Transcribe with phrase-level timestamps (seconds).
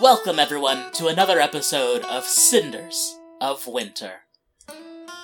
[0.00, 4.22] Welcome, everyone, to another episode of Cinders of Winter,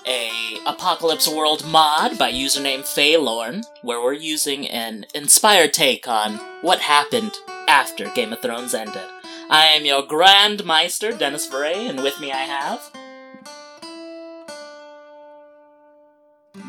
[0.06, 0.30] a
[0.64, 7.32] Apocalypse World mod by username Faylorn, where we're using an inspired take on what happened
[7.66, 9.02] after Game of Thrones ended.
[9.50, 12.92] I am your Grand Maester, Dennis Veray, and with me I have.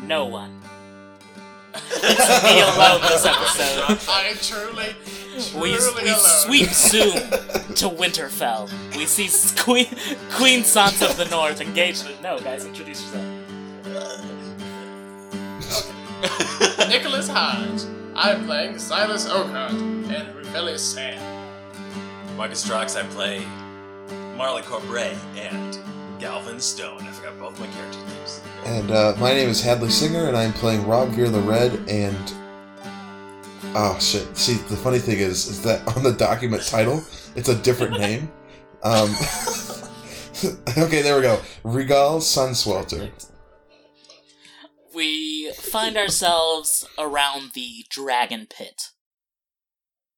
[0.02, 0.60] No one.
[1.74, 3.98] it's me alone this episode.
[4.10, 4.96] I truly,
[5.54, 8.70] We, we sweep soon to Winterfell.
[8.96, 9.28] We see
[9.62, 9.86] Queen
[10.32, 12.20] Queen Sansa of the North engaged in.
[12.22, 13.24] No, guys, introduce yourself.
[16.88, 17.82] Nicholas Hodge.
[18.14, 19.72] I'm playing Silas Oakheart
[20.12, 21.20] and Rufelius Sand.
[22.36, 23.46] Marcus Strox, I play
[24.36, 25.78] Marley Corbray and
[26.20, 27.02] Galvin Stone.
[27.02, 28.40] I forgot both my character names.
[28.66, 31.72] And uh, my name is Hadley Singer, and I'm playing Rogvir the Red.
[31.88, 32.32] And
[33.74, 34.36] oh shit!
[34.36, 37.02] See, the funny thing is, is that on the document title,
[37.34, 38.30] it's a different name.
[38.82, 39.10] Um,
[40.78, 41.40] okay, there we go.
[41.64, 43.10] Regal Sunswelter.
[44.94, 48.90] We find ourselves around the Dragon Pit,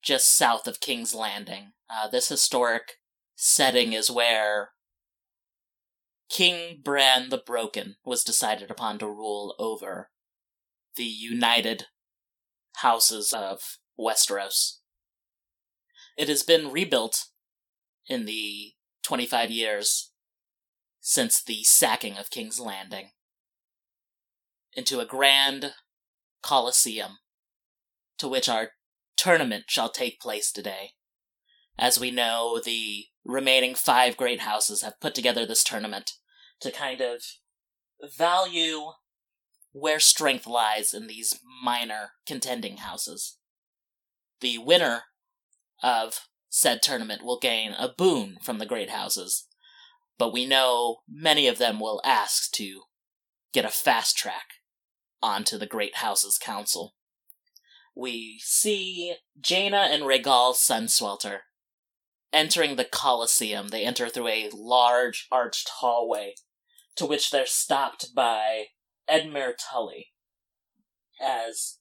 [0.02, 1.72] just south of King's Landing.
[1.88, 2.94] Uh, this historic
[3.36, 4.70] setting is where
[6.28, 10.10] King Bran the Broken was decided upon to rule over
[10.96, 11.86] the united
[12.76, 14.78] houses of Westeros.
[16.16, 17.26] It has been rebuilt
[18.06, 18.72] in the
[19.02, 20.12] 25 years
[21.00, 23.10] since the sacking of King's Landing
[24.74, 25.74] into a grand
[26.42, 27.18] coliseum
[28.18, 28.70] to which our
[29.16, 30.92] tournament shall take place today.
[31.78, 36.12] As we know, the remaining five great houses have put together this tournament
[36.60, 37.22] to kind of
[38.16, 38.92] value
[39.74, 43.38] where strength lies in these minor contending houses.
[44.40, 45.02] The winner
[45.82, 49.48] of said tournament will gain a boon from the great houses,
[50.16, 52.82] but we know many of them will ask to
[53.52, 54.44] get a fast track
[55.20, 56.94] onto the Great House's council.
[57.96, 61.40] We see Jaina and Regal Sunswelter
[62.32, 63.68] entering the Colosseum.
[63.68, 66.34] They enter through a large arched hallway,
[66.94, 68.66] to which they're stopped by
[69.08, 70.08] Edmure Tully.
[71.20, 71.78] As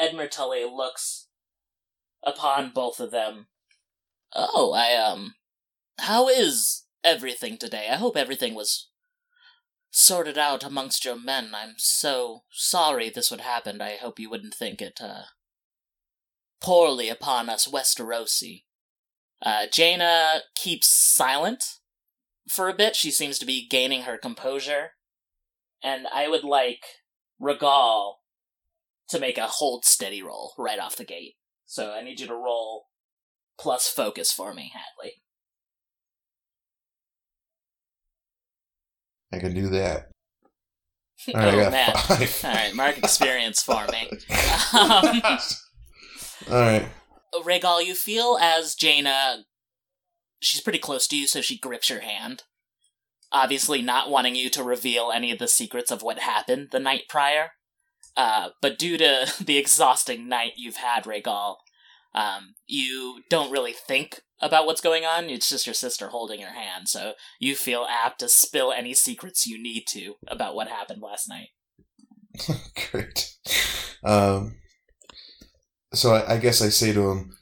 [0.00, 1.28] Edmure Tully looks
[2.22, 3.46] upon both of them.
[4.34, 5.34] Oh, I, um,
[6.00, 7.88] how is everything today?
[7.90, 8.90] I hope everything was
[9.90, 11.52] sorted out amongst your men.
[11.54, 13.80] I'm so sorry this would happen.
[13.80, 15.22] I hope you wouldn't think it, uh,
[16.60, 18.64] poorly upon us Westerosi.
[19.40, 21.78] Uh, Jaina keeps silent
[22.48, 22.96] for a bit.
[22.96, 24.92] She seems to be gaining her composure.
[25.82, 26.84] And I would like
[27.38, 28.20] Regal
[29.08, 31.34] to make a hold steady roll right off the gate.
[31.66, 32.86] So I need you to roll
[33.58, 35.14] plus focus for me, Hadley.
[39.32, 40.10] I can do that.
[41.34, 41.92] All oh, I got man.
[41.94, 42.44] five.
[42.44, 44.08] Alright, mark experience for me.
[44.72, 45.20] Um,
[46.50, 46.88] All right.
[47.44, 49.44] Regal, you feel as Jaina,
[50.40, 52.44] she's pretty close to you, so she grips your hand.
[53.32, 57.02] Obviously, not wanting you to reveal any of the secrets of what happened the night
[57.08, 57.50] prior.
[58.16, 61.58] Uh, but due to the exhausting night you've had, Regal,
[62.14, 65.24] um, you don't really think about what's going on.
[65.26, 69.46] It's just your sister holding your hand, so you feel apt to spill any secrets
[69.46, 71.48] you need to about what happened last night.
[72.90, 73.34] Great.
[74.02, 74.56] Um,
[75.92, 77.36] so I, I guess I say to him,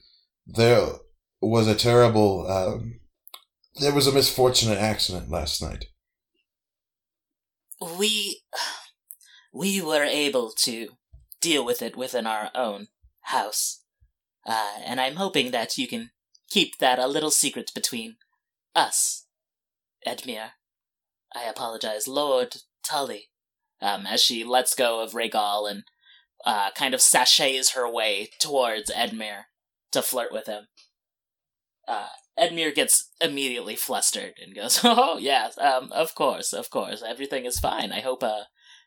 [0.47, 0.87] there
[1.41, 3.01] was a terrible, um,
[3.77, 5.87] there was a misfortunate accident last night.
[7.99, 8.41] we
[9.53, 10.89] we were able to
[11.41, 12.89] deal with it within our own
[13.23, 13.83] house
[14.47, 16.11] uh, and i'm hoping that you can
[16.49, 18.17] keep that a little secret between
[18.75, 19.27] us
[20.07, 20.53] edmure
[21.35, 22.09] i apologize.
[22.09, 23.29] Lord tully
[23.81, 25.85] um, as she lets go of regal and
[26.47, 29.45] uh, kind of sashays her way towards edmure
[29.93, 30.67] to flirt with him.
[31.87, 32.09] Uh,
[32.39, 37.59] Edmure gets immediately flustered and goes, "Oh yes, um, of course, of course, everything is
[37.59, 37.93] fine.
[37.93, 38.45] I hope uh,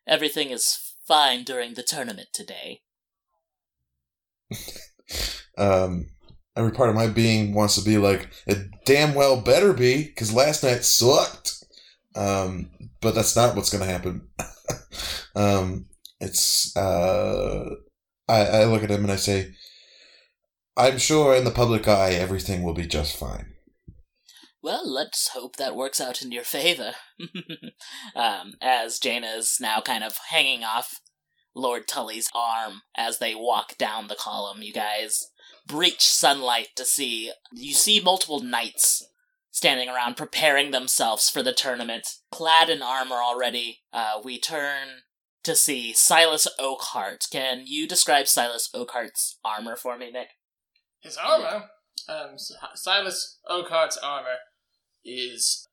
[0.08, 2.82] everything is fine during the tournament today."
[5.58, 6.10] Um,
[6.56, 10.34] every part of my being wants to be like, it damn well better be, because
[10.34, 11.64] last night sucked.
[12.16, 12.72] Um,
[13.02, 14.28] but that's not what's going to happen.
[15.36, 15.86] um,
[16.20, 17.70] it's, uh,
[18.28, 19.54] I, I look at him and I say,
[20.78, 23.54] I'm sure in the public eye everything will be just fine.
[24.62, 26.94] Well, let's hope that works out in your favor.
[28.16, 31.00] um, as Jaina is now kind of hanging off
[31.56, 35.32] Lord Tully's arm as they walk down the column, you guys
[35.66, 37.32] breach sunlight to see.
[37.52, 39.08] You see multiple knights
[39.50, 43.80] standing around preparing themselves for the tournament, clad in armor already.
[43.92, 44.88] Uh, we turn
[45.44, 47.30] to see Silas Oakheart.
[47.32, 50.28] Can you describe Silas Oakheart's armor for me, Nick?
[51.02, 51.66] His armor,
[52.10, 52.38] um,
[52.76, 54.38] Silas Oakheart's armor,
[55.06, 55.68] is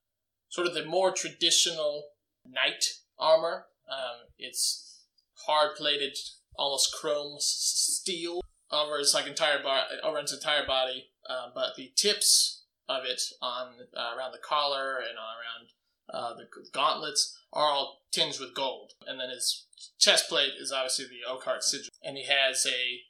[0.48, 2.04] sort of the more traditional
[2.46, 2.84] knight
[3.18, 3.66] armor.
[3.90, 5.02] Um, it's
[5.46, 6.16] hard plated,
[6.56, 8.40] almost chrome steel
[8.70, 13.22] over his like entire bar- over his entire body, uh, but the tips of it
[13.40, 15.70] on uh, around the collar and around
[16.12, 19.66] uh, the gauntlets are all tinged with gold, and then his
[19.98, 23.00] chest plate is obviously the Oakheart sigil, and he has a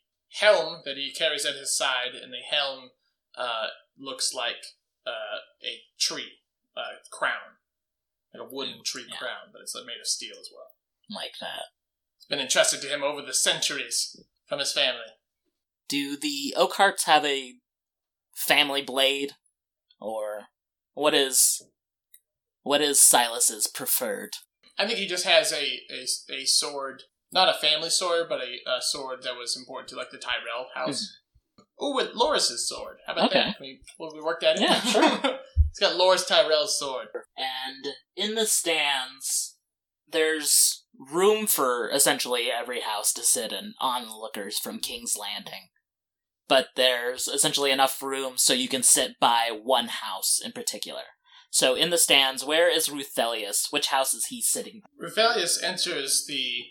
[0.40, 2.90] helm that he carries at his side, and the helm
[3.36, 4.64] uh, looks like
[5.06, 6.38] uh, a tree
[6.76, 7.58] uh, crown,
[8.32, 9.16] like a wooden tree Yeah.
[9.16, 10.72] crown, but it's made of steel as well.
[11.10, 11.66] Like that.
[12.16, 15.18] It's been entrusted to him over the centuries from his family.
[15.88, 17.54] Do the Oakhearts have a
[18.34, 19.32] family blade?
[20.00, 20.46] Or
[20.94, 21.62] what is
[22.62, 24.36] what is Silas's preferred?
[24.78, 28.70] I think he just has a a, a sword, not a family sword, but a,
[28.70, 31.18] a sword that was important to like the Tyrell house.
[31.78, 32.98] Oh, with Loras's sword.
[33.06, 33.30] How about.
[33.30, 33.40] Okay.
[33.40, 33.56] that?
[33.56, 34.62] Can we, will we work that in?
[34.62, 35.02] Yeah, sure.
[35.74, 37.08] He's got Loras Tyrell's sword.
[37.36, 39.56] And in the stands,
[40.08, 45.68] there's room for essentially every house to sit in onlookers from King's Landing.
[46.46, 51.02] But there's essentially enough room so you can sit by one house in particular.
[51.50, 53.72] So in the stands, where is Ruthelius?
[53.72, 54.82] Which house is he sitting?
[55.00, 56.64] Ruthelius enters the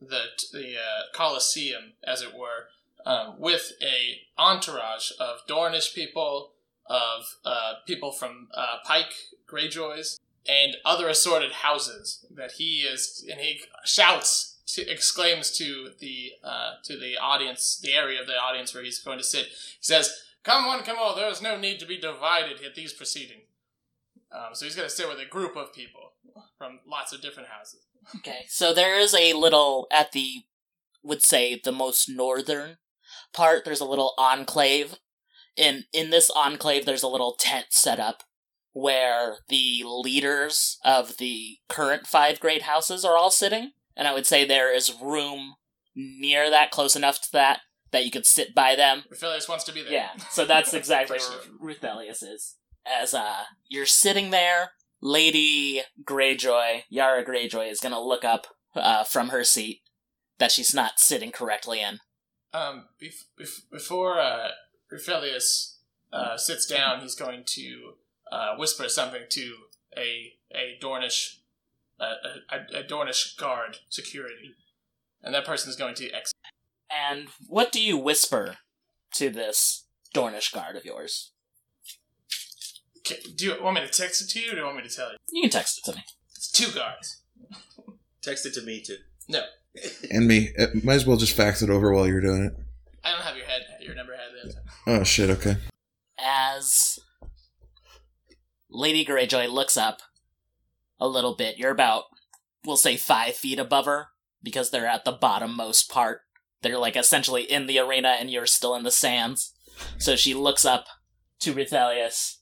[0.00, 2.68] the the uh, Colosseum, as it were,
[3.04, 6.52] um, with a entourage of Dornish people,
[6.86, 9.12] of uh, people from uh, Pike
[9.50, 16.32] Greyjoys, and other assorted houses that he is, and he shouts, to, exclaims to the
[16.44, 19.46] uh, to the audience, the area of the audience where he's going to sit.
[19.46, 21.14] He says, "Come one, come all.
[21.14, 23.42] There is no need to be divided at these proceedings."
[24.32, 26.12] Um, so he's going to sit with a group of people
[26.58, 27.85] from lots of different houses.
[28.16, 30.44] Okay, so there is a little at the
[31.02, 32.76] would say the most northern
[33.32, 33.64] part.
[33.64, 34.96] There's a little enclave.
[35.56, 38.22] In in this enclave, there's a little tent set up
[38.72, 44.26] where the leaders of the current five great houses are all sitting, and I would
[44.26, 45.54] say there is room
[45.94, 47.60] near that, close enough to that
[47.92, 49.04] that you could sit by them.
[49.10, 49.92] Ruthelius wants to be there.
[49.92, 51.74] Yeah, so that's exactly where.
[51.74, 52.56] Ruthelius is.
[52.84, 59.28] As uh, you're sitting there, Lady Greyjoy, Yara Greyjoy, is gonna look up uh, from
[59.28, 59.82] her seat
[60.38, 62.00] that she's not sitting correctly in.
[62.52, 64.48] Um, bef- bef- before uh,
[64.92, 65.76] Ruthelius
[66.12, 67.94] uh, sits down, he's going to
[68.30, 69.54] uh, whisper something to
[69.96, 71.38] a a Dornish
[72.00, 72.14] uh,
[72.50, 74.54] a, a, a Dornish guard security,
[75.22, 76.34] and that person is going to exit.
[76.90, 78.56] And what do you whisper
[79.14, 81.32] to this Dornish guard of yours?
[83.06, 84.82] Okay, do you want me to text it to you, or do you want me
[84.82, 85.16] to tell you?
[85.30, 86.02] You can text it to me.
[86.34, 87.22] It's two guys.
[88.22, 88.96] Text it to me too.
[89.28, 89.42] No,
[90.10, 90.50] And me.
[90.58, 92.52] Uh, Might as well just fax it over while you're doing it.
[93.04, 93.62] I don't have your head.
[93.80, 94.52] Your number head.
[94.86, 94.98] There.
[94.98, 95.30] Oh shit.
[95.30, 95.56] Okay.
[96.18, 96.98] As
[98.68, 100.00] Lady Greyjoy looks up
[100.98, 102.04] a little bit, you're about,
[102.64, 104.08] we'll say, five feet above her
[104.42, 106.22] because they're at the bottommost part.
[106.62, 109.52] They're like essentially in the arena and you're still in the sands.
[109.98, 110.86] So she looks up
[111.40, 112.35] to Rithelius.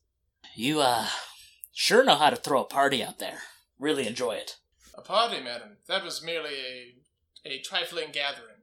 [0.55, 1.07] You, uh,
[1.73, 3.41] sure know how to throw a party out there.
[3.79, 4.57] Really enjoy it.
[4.97, 5.79] A party, madam.
[5.89, 6.95] That was merely a
[7.47, 8.57] a trifling gathering.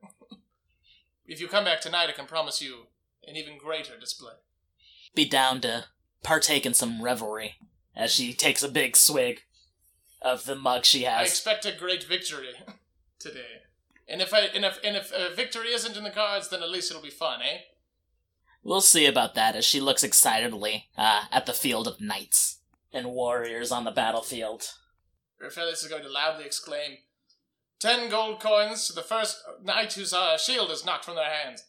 [1.25, 2.87] if you come back tonight, I can promise you
[3.27, 4.33] an even greater display.
[5.13, 5.85] Be down to
[6.23, 7.57] partake in some revelry
[7.95, 9.41] as she takes a big swig
[10.21, 11.19] of the mug she has.
[11.19, 12.49] I expect a great victory
[13.19, 13.61] today.
[14.07, 16.69] And if I and if and if uh, victory isn't in the cards, then at
[16.69, 17.59] least it'll be fun, eh?
[18.63, 22.59] We'll see about that as she looks excitedly uh, at the field of knights
[22.93, 24.73] and warriors on the battlefield.
[25.41, 26.97] Raphaelis is going to loudly exclaim,
[27.81, 31.63] Ten gold coins to the first knight whose uh, shield is knocked from their hands.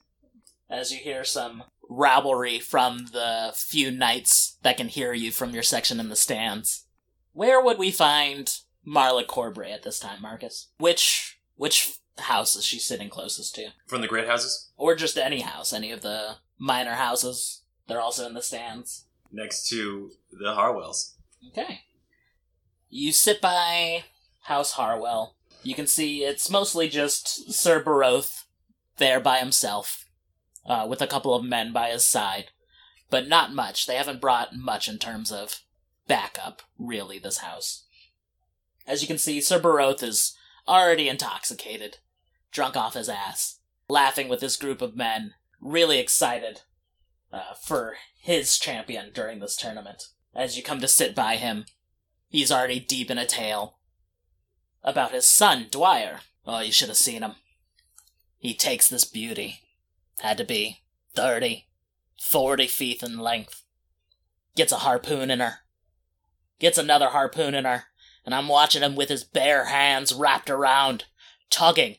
[0.69, 5.63] As you hear some rabblery from the few knights that can hear you from your
[5.63, 6.85] section in the stands.
[7.33, 8.55] Where would we find
[8.87, 10.69] Marla Corbray at this time, Marcus?
[10.77, 13.69] Which which house is she sitting closest to?
[13.87, 14.71] From the great houses?
[14.77, 17.63] Or just any house, any of the minor houses.
[17.89, 19.07] They're also in the stands.
[19.33, 21.15] Next to the Harwells.
[21.49, 21.81] Okay.
[22.89, 24.05] You sit by
[24.43, 25.35] House Harwell.
[25.65, 28.45] You can see it's mostly just Sir Baroth
[28.99, 30.07] there by himself,
[30.65, 32.51] uh, with a couple of men by his side.
[33.11, 33.87] But not much.
[33.87, 35.61] They haven't brought much in terms of
[36.07, 37.85] backup, really, this house.
[38.87, 40.37] As you can see, Sir Baroth is
[40.69, 41.99] already intoxicated,
[42.53, 46.61] drunk off his ass, laughing with this group of men, really excited
[47.33, 50.09] uh, for his champion during this tournament.
[50.35, 51.67] As you come to sit by him,
[52.29, 53.79] he's already deep in a tale
[54.83, 56.21] about his son, Dwyer.
[56.47, 57.37] Oh, you should have seen him.
[58.39, 59.61] He takes this beauty.
[60.21, 60.83] Had to be
[61.15, 61.67] 30,
[62.21, 63.63] 40 feet in length.
[64.57, 65.59] Gets a harpoon in her.
[66.59, 67.85] Gets another harpoon in her.
[68.25, 71.05] And I'm watching him with his bare hands wrapped around,
[71.51, 71.97] tugging.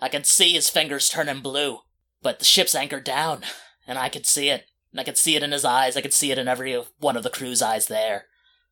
[0.00, 1.80] I can see his fingers turning blue.
[2.22, 3.42] But the ship's anchored down,
[3.86, 4.66] and I could see it.
[4.92, 5.96] And I could see it in his eyes.
[5.96, 8.26] I could see it in every one of the crew's eyes there.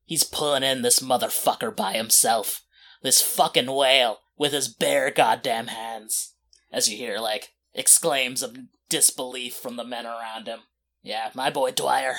[0.04, 2.62] He's pulling in this motherfucker by himself.
[3.02, 6.35] This fucking whale with his bare goddamn hands.
[6.73, 8.57] As you hear, like, exclaims of
[8.88, 10.61] disbelief from the men around him.
[11.02, 12.16] Yeah, my boy Dwyer.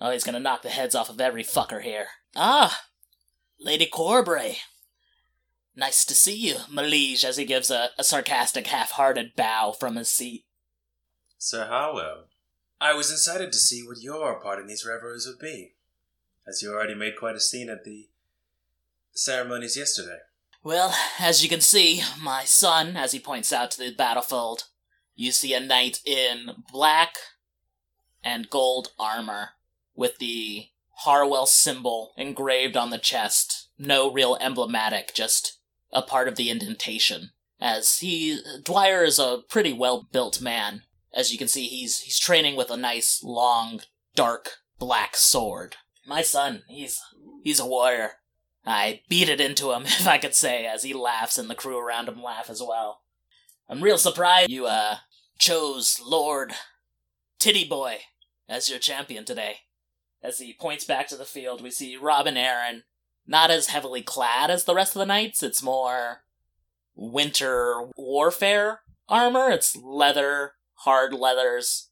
[0.00, 2.06] Oh, he's gonna knock the heads off of every fucker here.
[2.36, 2.82] Ah,
[3.58, 4.58] Lady Corbray.
[5.78, 9.94] Nice to see you, Malige, as he gives a, a sarcastic, half hearted bow from
[9.94, 10.44] his seat.
[11.38, 12.24] Sir Harwell,
[12.80, 15.74] I was excited to see what your part in these revelries would be,
[16.48, 18.08] as you already made quite a scene at the
[19.12, 20.18] ceremonies yesterday.
[20.64, 24.64] Well, as you can see, my son, as he points out to the battlefield,
[25.14, 27.18] you see a knight in black
[28.24, 29.50] and gold armor
[29.94, 30.70] with the
[31.04, 33.68] Harwell symbol engraved on the chest.
[33.78, 35.57] No real emblematic, just
[35.92, 37.30] a part of the indentation.
[37.60, 40.82] As he Dwyer is a pretty well built man.
[41.12, 43.80] As you can see, he's he's training with a nice long
[44.14, 45.76] dark black sword.
[46.06, 47.00] My son, he's
[47.42, 48.12] he's a warrior.
[48.64, 51.78] I beat it into him, if I could say, as he laughs and the crew
[51.78, 53.02] around him laugh as well.
[53.68, 54.98] I'm real surprised you uh
[55.38, 56.52] chose Lord
[57.38, 57.98] Titty Boy
[58.48, 59.58] as your champion today.
[60.22, 62.82] As he points back to the field, we see Robin Arryn
[63.28, 65.42] not as heavily clad as the rest of the knights.
[65.42, 66.24] It's more
[66.96, 69.50] winter warfare armor.
[69.50, 71.90] It's leather, hard leathers,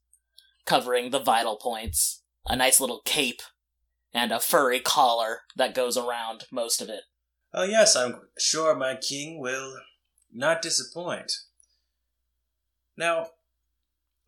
[0.65, 2.23] covering the vital points.
[2.49, 3.43] A nice little cape,
[4.15, 7.03] and a furry collar that goes around most of it.
[7.53, 9.79] Oh, yes, I'm sure my king will
[10.33, 11.33] not disappoint.
[12.97, 13.31] Now,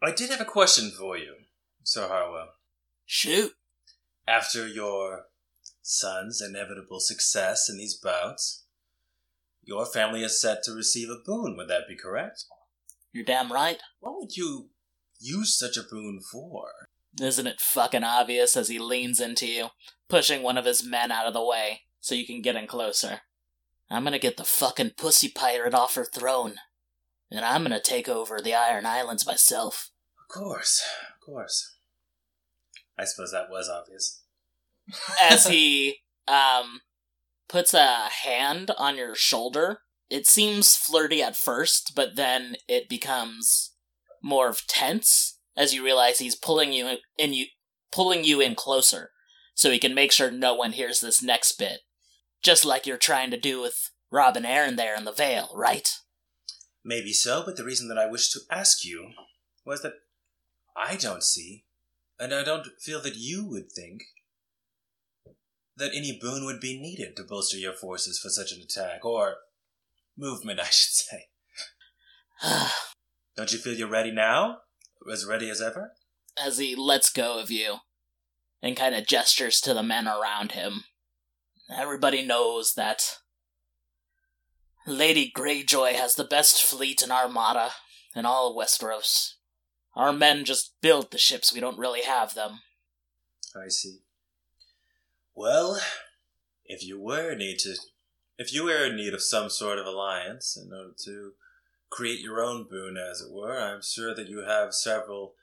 [0.02, 1.34] I did have a question for you,
[1.84, 2.48] Sir Harwell.
[3.06, 3.52] Shoot.
[4.26, 5.26] After your
[5.88, 8.64] son's inevitable success in these bouts,
[9.62, 11.56] your family is set to receive a boon.
[11.56, 12.44] Would that be correct?
[13.12, 13.78] You're damn right.
[14.00, 14.68] What would you
[15.18, 16.68] use such a boon for?
[17.20, 19.68] Isn't it fucking obvious as he leans into you,
[20.08, 23.22] pushing one of his men out of the way so you can get in closer?
[23.90, 26.56] I'm gonna get the fucking pussy pirate off her throne,
[27.30, 29.90] and I'm gonna take over the Iron Islands myself.
[30.22, 31.76] Of course, of course.
[32.98, 34.22] I suppose that was obvious.
[35.20, 36.80] As he um
[37.48, 39.80] puts a hand on your shoulder,
[40.10, 43.72] it seems flirty at first, but then it becomes
[44.22, 47.46] more of tense as you realize he's pulling you in you
[47.90, 49.10] pulling you in closer
[49.54, 51.80] so he can make sure no one hears this next bit.
[52.42, 55.88] Just like you're trying to do with Robin Arryn there in the Vale, right?
[56.84, 59.10] Maybe so, but the reason that I wished to ask you
[59.64, 59.94] was that
[60.76, 61.64] I don't see,
[62.20, 64.02] and I don't feel that you would think,
[65.78, 69.36] that any boon would be needed to bolster your forces for such an attack, or
[70.16, 71.28] movement, I should say.
[73.36, 74.58] Don't you feel you're ready now?
[75.10, 75.92] As ready as ever?
[76.38, 77.78] as he lets go of you
[78.62, 80.84] and kind of gestures to the men around him.
[81.74, 83.18] Everybody knows that
[84.86, 87.72] Lady Greyjoy has the best fleet and armada
[88.14, 89.34] in all of Westeros.
[89.94, 92.60] Our men just build the ships, we don't really have them.
[93.56, 93.98] I see.
[95.38, 95.80] Well,
[96.64, 97.76] if you were in need to,
[98.38, 101.34] if you were in need of some sort of alliance in order to
[101.90, 105.34] create your own boon, as it were, I'm sure that you have several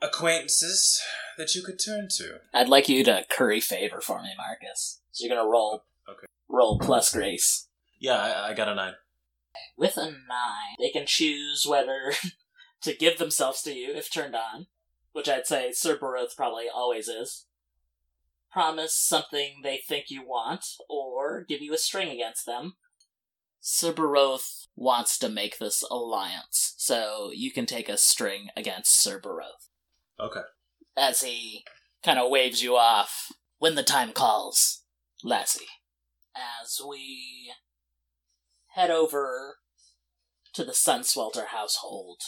[0.00, 1.02] acquaintances
[1.36, 2.38] that you could turn to.
[2.54, 5.00] I'd like you to curry favor for me, Marcus.
[5.10, 5.82] So you're gonna roll.
[6.08, 6.26] Okay.
[6.48, 7.66] Roll plus grace.
[7.98, 8.94] Yeah, I, I got a nine.
[9.76, 12.12] With a nine, they can choose whether
[12.82, 14.68] to give themselves to you if turned on,
[15.10, 17.46] which I'd say Sir Baroth probably always is.
[18.54, 22.74] Promise something they think you want, or give you a string against them.
[23.60, 29.20] Sir Baroth wants to make this alliance, so you can take a string against Sir
[29.20, 29.70] Baroth.
[30.20, 30.42] Okay.
[30.96, 31.64] As he
[32.04, 34.84] kind of waves you off when the time calls,
[35.24, 35.66] Lassie.
[36.36, 37.50] As we
[38.74, 39.56] head over
[40.52, 42.20] to the Sunswelter household.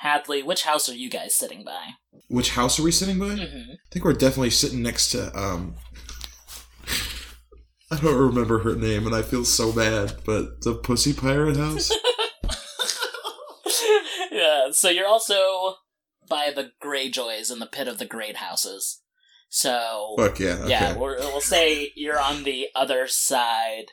[0.00, 1.90] Hadley, which house are you guys sitting by?
[2.28, 3.26] Which house are we sitting by?
[3.26, 3.72] Mm-hmm.
[3.72, 5.74] I think we're definitely sitting next to um
[7.90, 11.92] I don't remember her name and I feel so bad, but the Pussy Pirate House?
[14.32, 15.74] yeah, so you're also
[16.28, 19.02] by the Greyjoys in the pit of the Great Houses.
[19.50, 20.54] So Fuck yeah.
[20.60, 20.70] Okay.
[20.70, 23.88] yeah, we're, we'll say you're on the other side,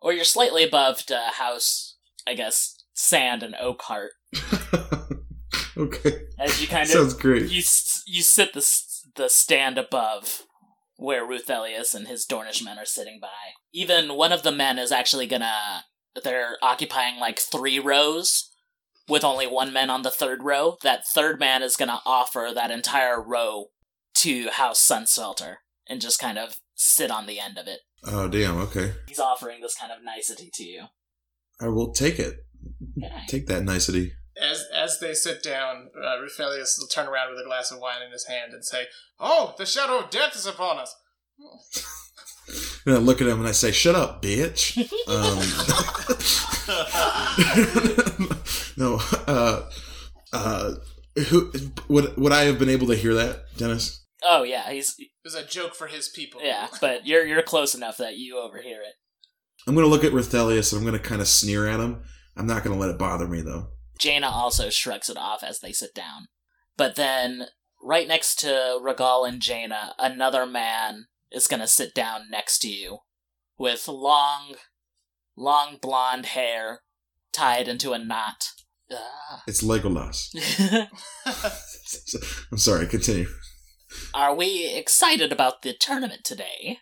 [0.00, 1.96] or you're slightly above the house.
[2.26, 4.08] I guess Sand and Oakheart
[5.76, 6.22] okay.
[6.38, 7.50] as you kind of Sounds great.
[7.50, 7.62] you
[8.06, 8.66] you sit the
[9.16, 10.42] the stand above
[10.96, 13.28] where Ruth Elias and his Dornish men are sitting by.
[13.72, 15.84] Even one of the men is actually gonna
[16.24, 18.50] they're occupying like three rows
[19.08, 20.76] with only one man on the third row.
[20.82, 23.66] That third man is gonna offer that entire row
[24.18, 25.56] to House Sunswelter
[25.88, 27.80] and just kind of sit on the end of it.
[28.04, 28.58] Oh damn.
[28.58, 28.94] Okay.
[29.06, 30.84] He's offering this kind of nicety to you.
[31.60, 32.36] I will take it.
[32.98, 33.14] Okay.
[33.28, 34.12] Take that nicety.
[34.40, 38.02] As as they sit down, uh, Rufelius will turn around with a glass of wine
[38.04, 38.86] in his hand and say,
[39.18, 40.94] "Oh, the shadow of death is upon us."
[42.84, 44.76] And I look at him and I say, "Shut up, bitch."
[45.08, 45.38] Um,
[48.76, 48.98] no.
[49.28, 49.62] Uh,
[50.32, 50.72] uh,
[51.28, 51.50] who
[51.88, 54.04] would would I have been able to hear that, Dennis?
[54.24, 56.40] Oh yeah, he's It was a joke for his people.
[56.42, 58.94] yeah, but you're you're close enough that you overhear it.
[59.66, 62.02] I'm gonna look at Rithelius and I'm gonna kind of sneer at him.
[62.36, 63.68] I'm not gonna let it bother me though.
[63.98, 66.28] Jaina also shrugs it off as they sit down.
[66.76, 67.46] But then,
[67.82, 72.98] right next to Regal and Jaina, another man is gonna sit down next to you
[73.58, 74.56] with long,
[75.36, 76.82] long blonde hair
[77.32, 78.50] tied into a knot.
[78.92, 79.42] Ah.
[79.46, 80.28] It's Legolas.
[82.52, 82.86] I'm sorry.
[82.86, 83.28] Continue.
[84.14, 86.78] Are we excited about the tournament today?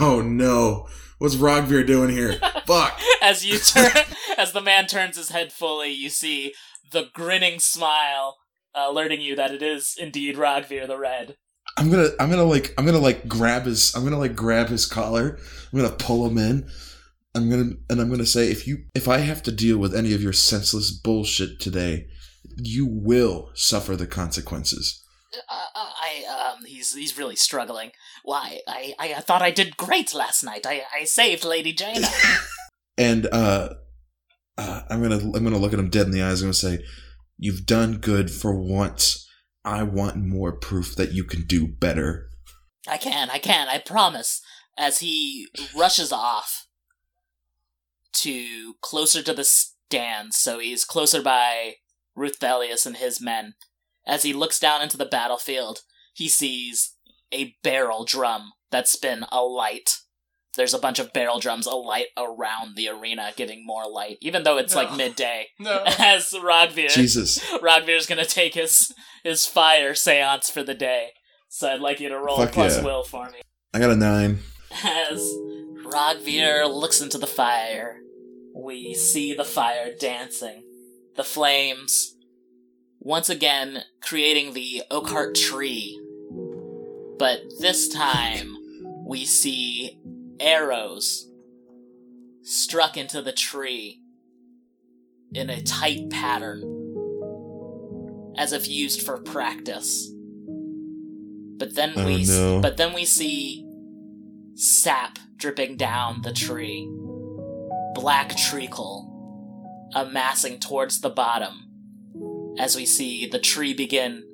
[0.00, 0.86] Oh no!
[1.20, 2.40] What's Rogvir doing here?
[2.66, 2.98] Fuck!
[3.20, 3.92] As you turn,
[4.38, 6.54] as the man turns his head fully, you see
[6.92, 8.38] the grinning smile
[8.74, 11.36] uh, alerting you that it is indeed Rogvir the Red.
[11.76, 14.86] I'm gonna, I'm gonna like, I'm gonna like grab his, I'm gonna like grab his
[14.86, 15.38] collar.
[15.70, 16.70] I'm gonna pull him in.
[17.34, 20.14] I'm gonna, and I'm gonna say, if you, if I have to deal with any
[20.14, 22.06] of your senseless bullshit today,
[22.56, 25.04] you will suffer the consequences.
[25.32, 27.92] Uh, uh, I um, he's he's really struggling.
[28.24, 28.60] Why?
[28.66, 30.66] I, I I thought I did great last night.
[30.66, 32.08] I I saved Lady Jaina.
[33.00, 33.70] And uh,
[34.58, 36.42] uh, I'm gonna, I'm gonna look at him dead in the eyes.
[36.42, 36.84] I'm gonna say,
[37.38, 39.26] you've done good for once.
[39.64, 42.28] I want more proof that you can do better.
[42.86, 44.42] I can, I can, I promise.
[44.78, 46.66] As he rushes off
[48.16, 51.76] to closer to the stands, so he's closer by
[52.14, 53.54] Ruth Thelius and his men.
[54.06, 55.80] As he looks down into the battlefield,
[56.14, 56.96] he sees
[57.32, 59.96] a barrel drum that's been alight.
[60.56, 64.58] There's a bunch of barrel drums alight around the arena, giving more light, even though
[64.58, 65.48] it's like midday.
[65.60, 65.82] No.
[65.98, 67.38] As Rogvir, Jesus.
[67.60, 71.10] Rogvir's gonna take his his fire seance for the day.
[71.48, 72.84] So I'd like you to roll Fuck plus yeah.
[72.84, 73.40] will for me.
[73.74, 74.40] I got a nine.
[74.84, 75.20] As
[75.84, 77.98] Rogvir looks into the fire,
[78.54, 80.64] we see the fire dancing.
[81.16, 82.16] The flames,
[83.00, 86.00] once again, creating the Oakheart tree.
[87.18, 88.56] But this time,
[89.06, 89.98] we see
[90.38, 91.28] arrows
[92.42, 94.00] struck into the tree
[95.32, 96.62] in a tight pattern,
[98.36, 100.10] as if used for practice.
[101.58, 102.60] But then Oh, we, no.
[102.60, 103.66] but then we see
[104.54, 106.88] sap dripping down the tree,
[107.94, 109.06] black treacle
[109.94, 111.69] amassing towards the bottom,
[112.58, 114.24] as we see the tree begin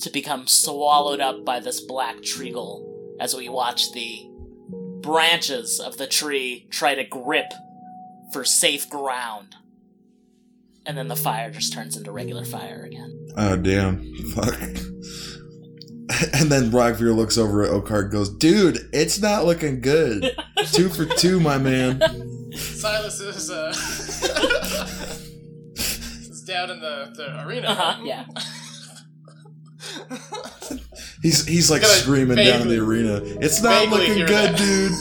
[0.00, 4.28] to become swallowed up by this black treacle, as we watch the
[5.00, 7.52] branches of the tree try to grip
[8.32, 9.56] for safe ground.
[10.84, 13.28] And then the fire just turns into regular fire again.
[13.36, 14.14] Oh damn!
[14.34, 14.58] Fuck.
[16.34, 20.36] And then Rogvir looks over at Oakheart, and goes, "Dude, it's not looking good.
[20.72, 22.02] two for two, my man."
[22.52, 23.72] Silas is uh,
[26.42, 27.68] is down in the, the arena.
[27.68, 28.24] Uh-huh, yeah.
[31.22, 33.20] He's he's like Gotta screaming down in the arena.
[33.22, 34.56] It's not looking good, that.
[34.56, 34.92] dude.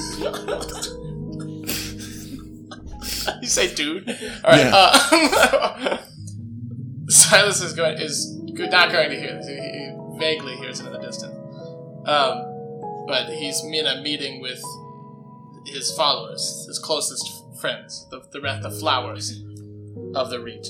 [3.41, 4.07] you say, dude.
[4.09, 4.15] All
[4.51, 4.59] right.
[4.59, 4.71] Yeah.
[4.73, 5.97] Uh,
[7.09, 8.25] Silas is going is
[8.55, 9.47] go- not going to hear this.
[9.47, 11.35] He, he vaguely hears it in the distance.
[12.07, 14.61] Um, but he's in a meeting with
[15.65, 17.27] his followers, his closest
[17.59, 19.43] friends, the the, re- the flowers
[20.15, 20.65] of the reed,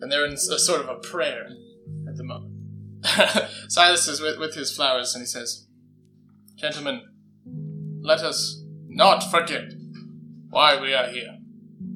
[0.00, 1.46] and they're in a sort of a prayer
[2.08, 2.54] at the moment.
[3.68, 5.66] Silas is with, with his flowers, and he says,
[6.56, 7.02] "Gentlemen,
[8.02, 9.72] let us not forget
[10.50, 11.38] why we are here.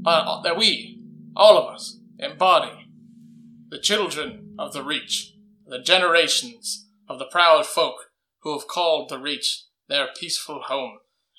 [0.07, 1.01] Uh, that we,
[1.37, 2.89] all of us, embody
[3.71, 5.35] the children of the Reach,
[5.67, 8.11] the generations of the proud folk
[8.43, 10.99] who have called the Reach their peaceful home.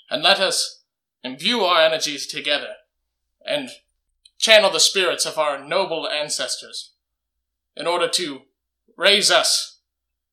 [0.09, 0.83] And let us
[1.23, 2.73] imbue our energies together
[3.45, 3.69] and
[4.45, 6.93] channel the spirits of our noble ancestors
[7.75, 8.41] in order to
[8.95, 9.79] raise us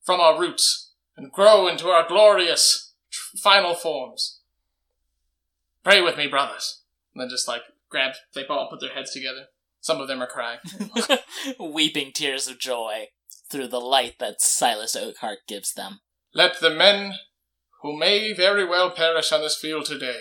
[0.03, 2.92] from our roots and grow into our glorious
[3.42, 4.40] final forms.
[5.83, 6.83] Pray with me, brothers.
[7.14, 9.46] And then just like grab, they all put their heads together.
[9.81, 10.59] Some of them are crying.
[11.59, 13.07] Weeping tears of joy
[13.51, 16.01] through the light that Silas Oakheart gives them.
[16.35, 17.14] Let the men
[17.81, 20.20] who may very well perish on this field today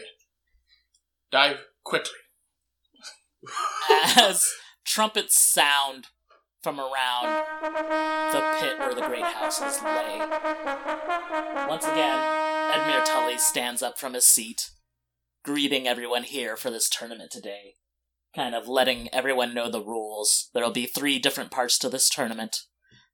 [1.29, 2.20] die quickly.
[4.17, 4.47] As
[4.85, 6.07] trumpets sound
[6.61, 7.43] from around
[8.31, 10.19] the pit where the great houses lay.
[11.67, 12.19] Once again,
[12.71, 14.71] Edmure Tully stands up from his seat,
[15.43, 17.75] greeting everyone here for this tournament today.
[18.35, 20.49] Kind of letting everyone know the rules.
[20.53, 22.61] There'll be three different parts to this tournament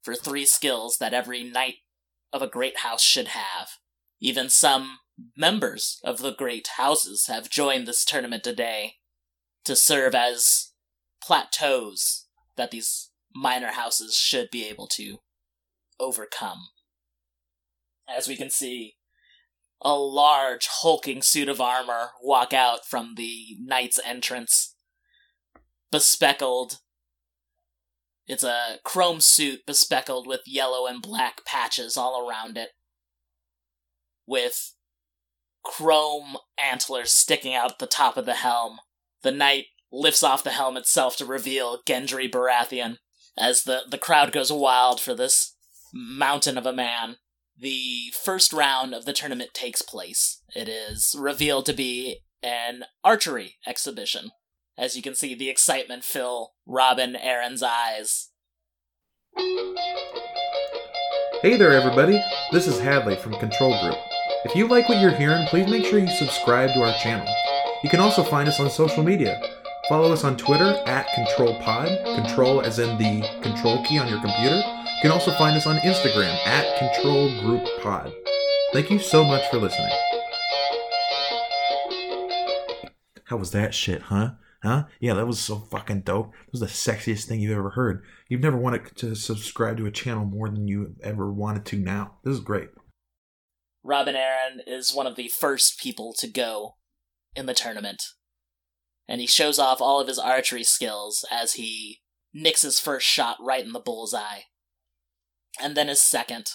[0.03, 1.75] for three skills that every knight
[2.33, 3.69] of a great house should have.
[4.19, 4.99] Even some
[5.35, 8.95] members of the great houses have joined this tournament today
[9.67, 10.71] to serve as
[11.21, 12.25] plateaus
[12.55, 15.17] that these minor houses should be able to
[15.99, 16.69] overcome.
[18.07, 18.95] As we can see,
[19.81, 24.75] a large hulking suit of armor walk out from the knight's entrance,
[25.91, 26.77] bespeckled.
[28.25, 32.69] It's a chrome suit bespeckled with yellow and black patches all around it,
[34.25, 34.73] with
[35.61, 38.79] chrome antlers sticking out the top of the helm.
[39.23, 42.97] The knight lifts off the helm itself to reveal Gendry Baratheon
[43.37, 45.55] as the, the crowd goes wild for this
[45.93, 47.17] mountain of a man.
[47.59, 50.41] The first round of the tournament takes place.
[50.55, 54.31] It is revealed to be an archery exhibition.
[54.77, 58.29] As you can see, the excitement fill Robin Arryn's eyes.
[61.41, 62.21] Hey there, everybody.
[62.51, 63.97] This is Hadley from Control Group.
[64.45, 67.27] If you like what you're hearing, please make sure you subscribe to our channel.
[67.83, 69.39] You can also find us on social media.
[69.87, 74.55] Follow us on Twitter at ControlPod, control as in the control key on your computer.
[74.55, 78.11] You can also find us on Instagram at Control Group Pod.
[78.73, 79.91] Thank you so much for listening.
[83.25, 84.31] How was that shit, huh?
[84.63, 84.85] Huh?
[84.99, 86.33] Yeah, that was so fucking dope.
[86.47, 88.03] It was the sexiest thing you've ever heard.
[88.27, 92.15] You've never wanted to subscribe to a channel more than you ever wanted to now.
[92.23, 92.69] This is great.
[93.83, 96.76] Robin Arryn is one of the first people to go
[97.37, 98.03] in the tournament.
[99.07, 101.99] And he shows off all of his archery skills as he
[102.33, 104.41] nicks his first shot right in the bullseye.
[105.61, 106.51] And then his second.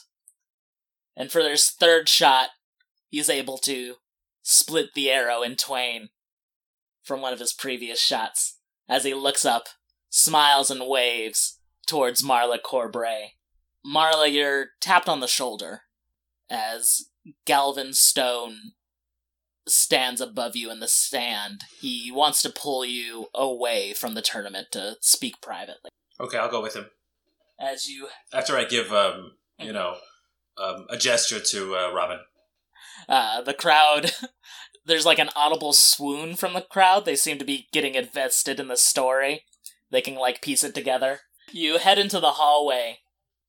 [1.16, 2.50] And for his third shot,
[3.08, 3.94] he's able to
[4.42, 6.08] split the arrow in twain
[7.02, 9.68] from one of his previous shots as he looks up,
[10.10, 13.30] smiles, and waves towards Marla Corbray.
[13.86, 15.82] Marla, you're tapped on the shoulder
[16.50, 17.06] as
[17.46, 18.72] Galvin Stone
[19.66, 21.62] stands above you in the stand.
[21.80, 25.90] He wants to pull you away from the tournament to speak privately.
[26.20, 26.86] Okay, I'll go with him.
[27.60, 29.96] As you After I give, um, you know,
[30.58, 32.18] um, a gesture to uh, Robin.
[33.08, 34.12] uh, the crowd
[34.86, 38.68] there's like an audible swoon from the crowd they seem to be getting invested in
[38.68, 39.44] the story
[39.90, 41.20] they can like piece it together
[41.52, 42.98] you head into the hallway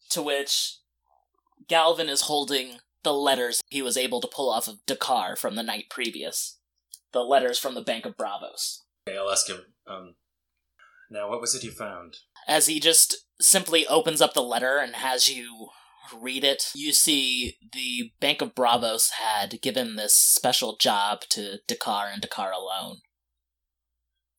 [0.10, 0.78] to which
[1.68, 5.64] galvin is holding the letters he was able to pull off of dakar from the
[5.64, 6.60] night previous
[7.12, 9.60] the letters from the bank of braavos Okay, I'll ask him.
[9.86, 10.16] Um,
[11.12, 12.18] now, what was it you found?
[12.48, 15.70] as he just simply opens up the letter and has you
[16.14, 22.08] read it, you see the Bank of Braavos had given this special job to Dakar
[22.12, 22.98] and Dakar alone.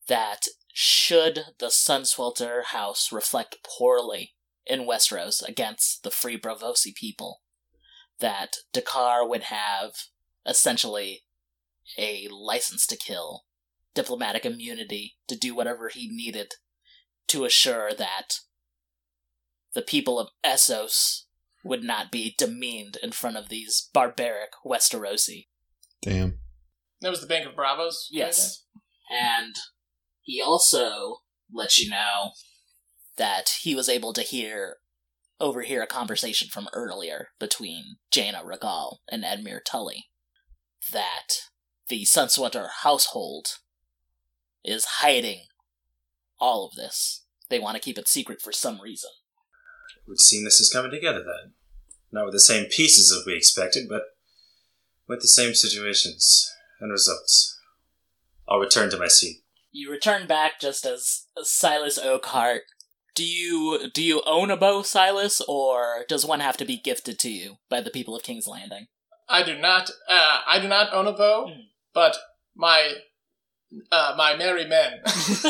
[0.07, 0.41] That
[0.73, 4.33] should the Sunswelter house reflect poorly
[4.65, 7.41] in Westeros against the Free Braavosi people,
[8.19, 9.91] that Dakar would have
[10.45, 11.23] essentially
[11.97, 13.43] a license to kill,
[13.93, 16.53] diplomatic immunity to do whatever he needed
[17.27, 18.39] to assure that
[19.73, 21.23] the people of Essos
[21.63, 25.47] would not be demeaned in front of these barbaric Westerosi.
[26.01, 26.39] Damn.
[27.01, 28.05] That was the Bank of Braavos.
[28.11, 28.63] Yes.
[29.09, 29.55] And
[30.21, 31.17] he also
[31.51, 32.31] lets you know
[33.17, 34.77] that he was able to hear
[35.39, 40.05] overhear a conversation from earlier between Jaina Regal and Edmure Tully
[40.91, 41.27] that
[41.87, 43.57] the Sunswelter household
[44.63, 45.41] is hiding
[46.39, 47.25] all of this.
[47.49, 49.11] They want to keep it secret for some reason.
[49.97, 51.53] It would seem this is coming together then.
[52.11, 54.03] Not with the same pieces as we expected, but
[55.07, 57.59] with the same situations and results.
[58.47, 59.43] I'll return to my seat.
[59.71, 62.61] You return back just as Silas Oakheart.
[63.15, 67.17] Do you do you own a bow, Silas, or does one have to be gifted
[67.19, 68.87] to you by the people of King's Landing?
[69.29, 69.89] I do not.
[70.07, 71.61] Uh, I do not own a bow, Hmm.
[71.93, 72.17] but
[72.55, 72.93] my
[73.91, 74.99] uh, my merry men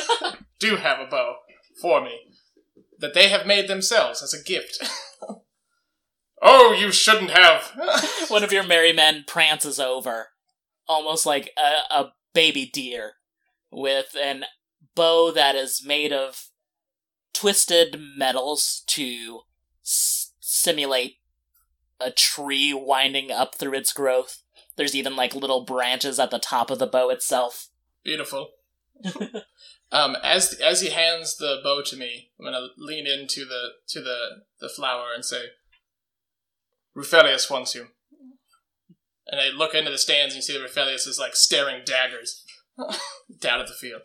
[0.60, 1.36] do have a bow
[1.82, 2.20] for me.
[3.00, 4.78] that they have made themselves as a gift.
[6.42, 7.72] oh, you shouldn't have.
[8.30, 10.30] One of your merry men prances over,
[10.88, 13.14] almost like a, a baby deer,
[13.72, 14.46] with an
[14.96, 16.46] bow that is made of
[17.36, 19.42] twisted metals to
[19.84, 21.18] s- simulate
[22.00, 24.42] a tree winding up through its growth.
[24.76, 27.70] There's even like little branches at the top of the bow itself.
[28.04, 28.50] Beautiful.
[29.92, 34.02] um, as as he hands the bow to me, I'm gonna lean into the to
[34.02, 35.44] the the flower and say,
[36.96, 37.88] "Rufelius wants you."
[39.28, 42.46] And I look into the stands and you see that Rufelius is like staring daggers
[43.40, 44.02] down at the field.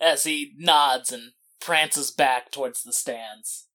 [0.00, 3.66] As he nods and prances back towards the stands.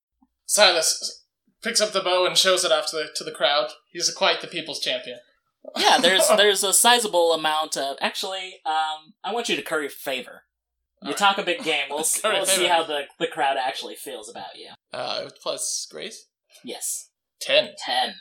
[0.46, 1.24] Silas
[1.64, 3.70] picks up the bow and shows it off to the to the crowd.
[3.92, 5.20] He's quite the people's champion.
[5.78, 8.60] Yeah, there's there's a sizable amount of actually.
[8.66, 10.44] Um, I want you to curry favor.
[11.02, 11.18] You Alright.
[11.18, 11.86] talk a big game.
[11.90, 14.70] We'll, s- we'll see how the the crowd actually feels about you.
[14.94, 16.28] Uh, plus grace
[16.64, 17.10] Yes,
[17.42, 17.72] ten.
[17.86, 18.16] ten.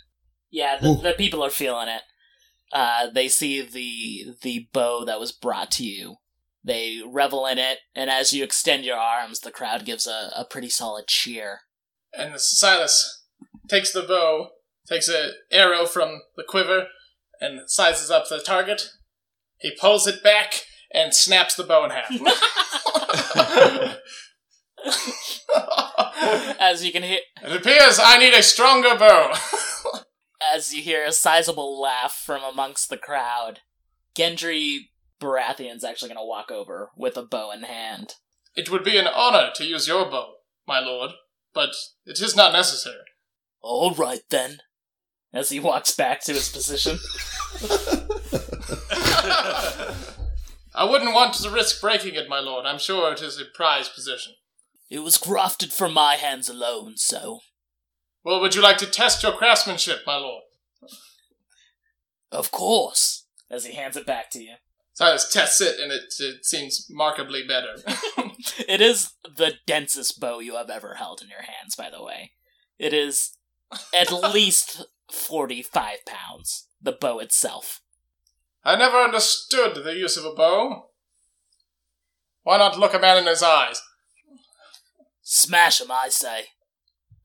[0.50, 2.02] Yeah, the, the people are feeling it.
[2.72, 6.16] Uh, they see the the bow that was brought to you.
[6.64, 10.44] They revel in it, and as you extend your arms, the crowd gives a, a
[10.48, 11.60] pretty solid cheer.
[12.16, 13.24] And Silas
[13.68, 14.50] takes the bow,
[14.88, 16.86] takes an arrow from the quiver,
[17.40, 18.90] and sizes up the target.
[19.58, 22.10] He pulls it back and snaps the bow in half.
[26.60, 29.32] As you can hear, it appears I need a stronger bow.
[30.54, 33.60] as you hear a sizable laugh from amongst the crowd,
[34.16, 34.90] Gendry
[35.22, 38.14] Baratheon's actually going to walk over with a bow in hand.
[38.56, 40.34] it would be an honor to use your bow,
[40.66, 41.12] my lord,
[41.54, 41.70] but
[42.04, 43.04] it is not necessary.
[43.60, 44.58] All right then.
[45.32, 46.98] As he walks back to his position.
[50.74, 52.66] I wouldn't want to risk breaking it, my lord.
[52.66, 54.34] I'm sure it is a prized position.
[54.90, 57.40] It was crafted from my hands alone, so.
[58.24, 60.42] Well, would you like to test your craftsmanship, my lord?
[62.30, 63.26] Of course.
[63.50, 64.54] As he hands it back to you.
[64.94, 67.76] Silas tests it, and it, it seems markedly better.
[68.68, 72.32] It is the densest bow you have ever held in your hands, by the way.
[72.78, 73.36] It is
[73.94, 77.80] at least 45 pounds, the bow itself.
[78.64, 80.86] I never understood the use of a bow.
[82.42, 83.80] Why not look a man in his eyes?
[85.22, 86.46] Smash him, I say.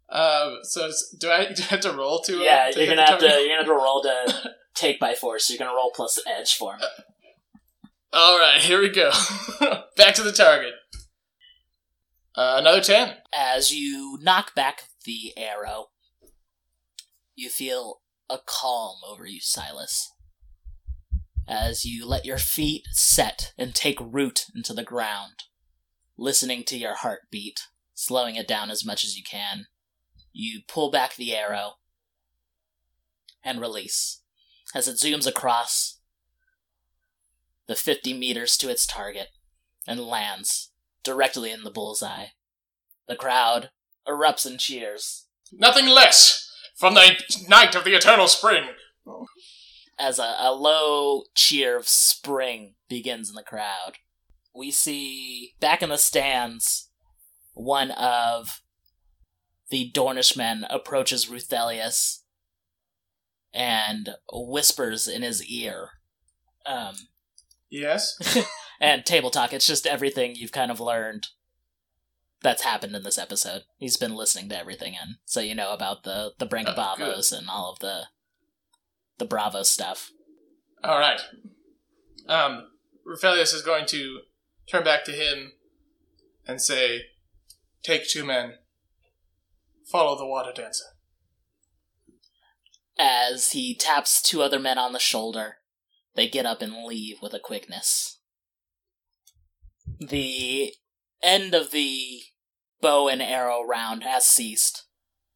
[0.10, 2.40] Uh, so it's- do I, do I have to roll to?
[2.40, 5.16] uh, Yeah, to you're gonna have to you're gonna have to roll to take by
[5.16, 5.48] force.
[5.48, 6.82] So you're gonna roll plus edge for him.
[8.14, 9.12] All right, here we go.
[9.98, 10.74] back to the target.
[12.36, 13.16] Uh, another ten.
[13.36, 15.88] As you knock back the arrow,
[17.36, 20.12] you feel a calm over you, Silas.
[21.48, 25.44] As you let your feet set and take root into the ground,
[26.18, 29.68] listening to your heartbeat, slowing it down as much as you can,
[30.32, 31.74] you pull back the arrow
[33.44, 34.22] and release.
[34.76, 35.97] As it zooms across
[37.68, 39.28] the 50 meters to its target
[39.88, 40.72] and lands
[41.04, 42.28] directly in the bullseye.
[43.08, 43.70] The crowd
[44.08, 47.12] erupts in cheers Nothing less from the
[47.48, 48.70] night of the eternal spring.
[50.00, 53.94] as a, a low cheer of spring begins in the crowd.
[54.54, 56.90] We see back in the stands
[57.54, 58.62] one of
[59.70, 62.24] the Dornishmen approaches Ruthelius
[63.54, 65.90] and whispers in his ear.
[66.66, 66.96] Um,
[67.70, 68.18] Yes.
[68.80, 71.28] and table talk, it's just everything you've kind of learned
[72.42, 73.64] that's happened in this episode.
[73.78, 77.72] He's been listening to everything and so you know about the the Brancabavos and all
[77.72, 78.04] of the
[79.18, 80.12] the Bravo stuff.
[80.84, 81.20] All right.
[82.28, 82.68] Um,
[83.06, 84.20] Rufelius is going to
[84.70, 85.54] turn back to him
[86.46, 87.06] and say,
[87.84, 88.56] "Take two men.
[89.86, 90.86] Follow the water dancer."
[93.00, 95.57] As he taps two other men on the shoulder,
[96.18, 98.20] they get up and leave with a quickness.
[100.00, 100.74] The
[101.24, 102.24] end of the
[102.82, 104.88] bow and arrow round has ceased,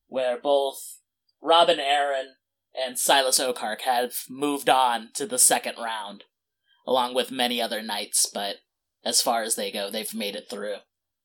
[0.07, 0.99] where both
[1.39, 2.33] Robin Arryn
[2.75, 6.23] and Silas Oakheart have moved on to the second round,
[6.85, 8.57] along with many other knights, but
[9.05, 10.77] as far as they go, they've made it through.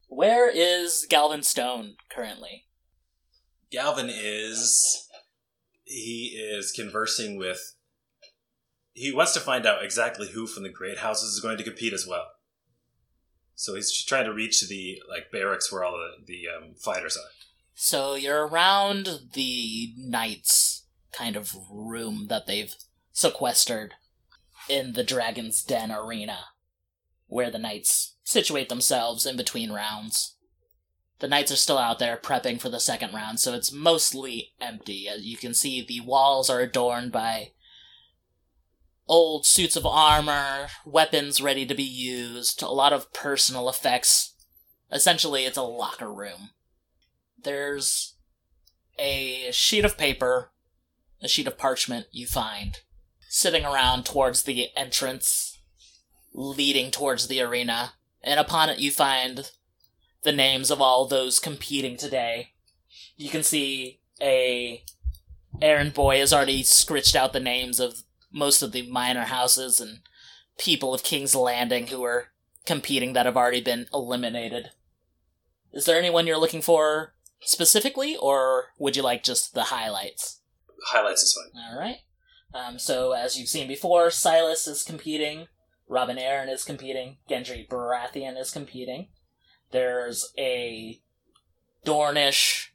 [0.08, 2.66] Where is Galvin Stone currently?
[3.72, 5.08] Galvin is
[5.84, 7.75] he is conversing with
[8.96, 11.92] he wants to find out exactly who from the great houses is going to compete
[11.92, 12.24] as well.
[13.54, 17.30] So he's trying to reach the like barracks where all the, the um, fighters are.
[17.74, 22.74] So you're around the knights kind of room that they've
[23.12, 23.94] sequestered
[24.68, 26.38] in the Dragon's Den arena,
[27.26, 30.37] where the knights situate themselves in between rounds.
[31.18, 35.06] The knights are still out there prepping for the second round, so it's mostly empty.
[35.09, 37.52] As you can see, the walls are adorned by
[39.08, 44.34] old suits of armor, weapons ready to be used, a lot of personal effects.
[44.90, 46.50] Essentially, it's a locker room.
[47.40, 48.14] There's
[48.98, 50.52] a sheet of paper,
[51.22, 52.80] a sheet of parchment you find,
[53.28, 55.60] sitting around towards the entrance,
[56.32, 59.50] leading towards the arena, and upon it you find
[60.22, 62.52] the names of all those competing today.
[63.16, 64.82] You can see a
[65.62, 68.02] errand boy has already scritched out the names of
[68.37, 70.01] most of the minor houses and
[70.59, 72.29] people of King's Landing who are
[72.66, 74.70] competing that have already been eliminated.
[75.72, 80.40] Is there anyone you're looking for specifically, or would you like just the highlights?
[80.88, 81.62] Highlights is fine.
[81.70, 81.99] All right.
[82.53, 85.49] Um, so as you've seen before, Silas is competing.
[85.88, 87.18] Robin Arryn is competing.
[87.29, 89.09] Gendry Baratheon is competing.
[89.70, 91.01] There's a
[91.85, 92.68] Dornish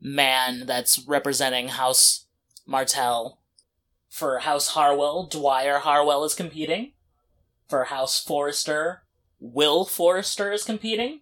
[0.00, 2.26] man that's representing House
[2.66, 3.41] Martell.
[4.12, 6.92] For House Harwell, Dwyer Harwell is competing.
[7.66, 9.04] For House Forrester,
[9.40, 11.20] Will Forrester is competing.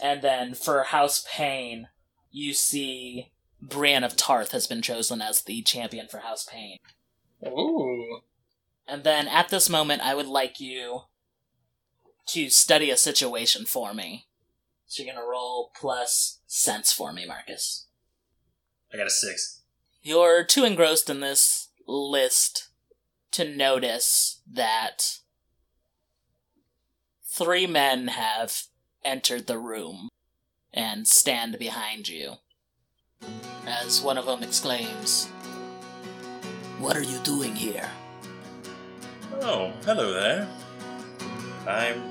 [0.00, 1.88] And then for House Payne,
[2.30, 6.78] you see Brienne of Tarth has been chosen as the champion for House Payne.
[7.44, 8.20] Ooh.
[8.86, 11.00] And then at this moment, I would like you
[12.26, 14.28] to study a situation for me.
[14.86, 17.88] So you're gonna roll plus sense for me, Marcus.
[18.94, 19.62] I got a six.
[20.02, 22.68] You're too engrossed in this list
[23.32, 25.18] to notice that
[27.24, 28.64] three men have
[29.04, 30.08] entered the room
[30.72, 32.34] and stand behind you.
[33.66, 35.26] As one of them exclaims,
[36.78, 37.88] What are you doing here?
[39.42, 40.48] Oh, hello there.
[41.66, 42.02] I'm.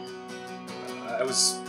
[1.08, 1.60] I was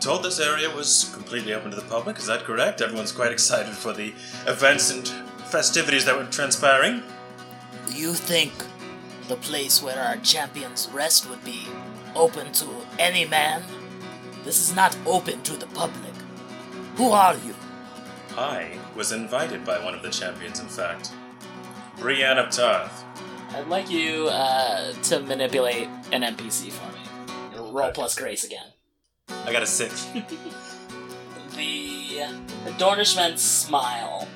[0.00, 2.18] told this area was completely open to the public.
[2.18, 2.80] Is that correct?
[2.82, 4.12] Everyone's quite excited for the
[4.46, 5.08] events and
[5.48, 7.02] festivities that were transpiring.
[7.90, 8.52] You think
[9.28, 11.66] the place where our champions rest would be
[12.14, 12.66] open to
[12.98, 13.62] any man?
[14.44, 16.12] This is not open to the public.
[16.96, 17.54] Who are you?
[18.36, 21.12] I was invited by one of the champions, in fact.
[21.98, 23.04] Brienne of Tarth.
[23.50, 27.70] I'd like you uh, to manipulate an NPC for me.
[27.70, 28.72] Roll plus grace again.
[29.46, 30.08] I got a six.
[32.64, 34.26] The Dornishman smile.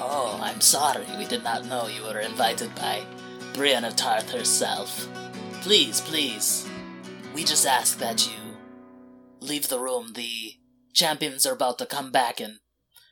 [0.00, 1.06] Oh, I'm sorry.
[1.18, 3.04] We did not know you were invited by
[3.54, 5.08] Brienne of Tarth herself.
[5.62, 6.68] Please, please.
[7.34, 8.56] We just ask that you
[9.40, 10.12] leave the room.
[10.14, 10.54] The
[10.92, 12.58] champions are about to come back and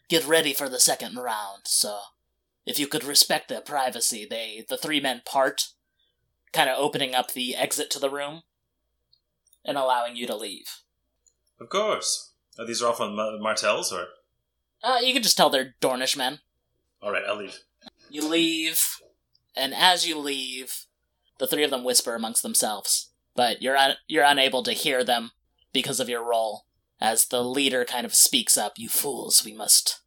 [0.09, 1.99] get ready for the second round, so
[2.65, 5.69] if you could respect their privacy, they the three men part,
[6.53, 8.43] kind of opening up the exit to the room
[9.65, 10.83] and allowing you to leave.
[11.61, 12.33] of course.
[12.59, 14.07] Are these all from Ma- Martell's, or?
[14.83, 16.39] Uh, you can just tell they're Dornish men.
[17.07, 17.61] Alright, I'll leave.
[18.11, 18.83] You leave,
[19.55, 20.87] and as you leave,
[21.39, 25.31] the three of them whisper amongst themselves, but you're un- you're unable to hear them
[25.73, 26.67] because of your role.
[27.01, 30.01] As the leader kind of speaks up, "You fools, we must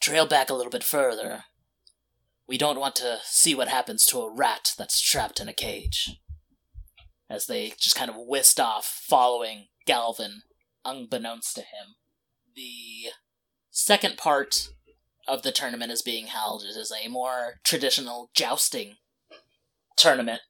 [0.00, 1.44] trail back a little bit further.
[2.46, 6.12] We don't want to see what happens to a rat that's trapped in a cage."
[7.28, 10.44] As they just kind of whisked off, following Galvin,
[10.82, 11.96] unbeknownst to him.
[12.54, 13.12] The
[13.70, 14.70] second part
[15.28, 16.62] of the tournament is being held.
[16.62, 18.96] It is a more traditional jousting
[19.96, 20.40] tournament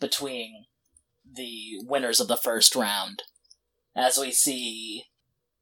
[0.00, 0.64] between
[1.30, 3.22] the winners of the first round.
[3.94, 5.04] As we see,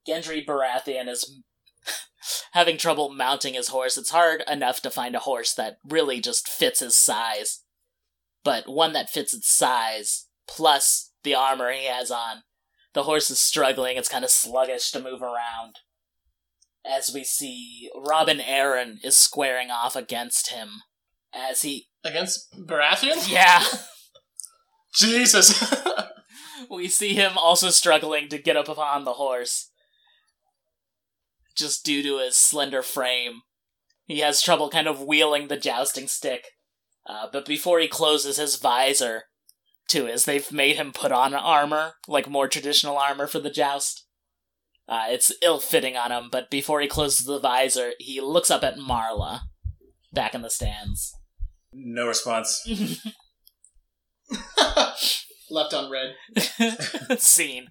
[0.07, 1.41] Gendry Baratheon is
[2.53, 3.97] having trouble mounting his horse.
[3.97, 7.63] It's hard enough to find a horse that really just fits his size,
[8.43, 12.43] but one that fits its size, plus the armor he has on.
[12.93, 15.79] The horse is struggling, it's kind of sluggish to move around
[16.85, 20.69] as we see Robin Arryn is squaring off against him
[21.33, 23.31] as he Against Baratheon?
[23.31, 23.63] yeah.
[24.95, 25.75] Jesus.
[26.71, 29.71] we see him also struggling to get up upon the horse.
[31.57, 33.43] Just due to his slender frame.
[34.07, 36.49] He has trouble kind of wheeling the jousting stick.
[37.07, 39.25] Uh, but before he closes his visor
[39.89, 44.07] to his they've made him put on armor like more traditional armor for the joust
[44.89, 48.77] uh, it's ill-fitting on him but before he closes the visor he looks up at
[48.77, 49.41] marla
[50.13, 51.17] back in the stands
[51.73, 52.67] No response.
[55.51, 56.15] Left on red.
[57.19, 57.69] scene.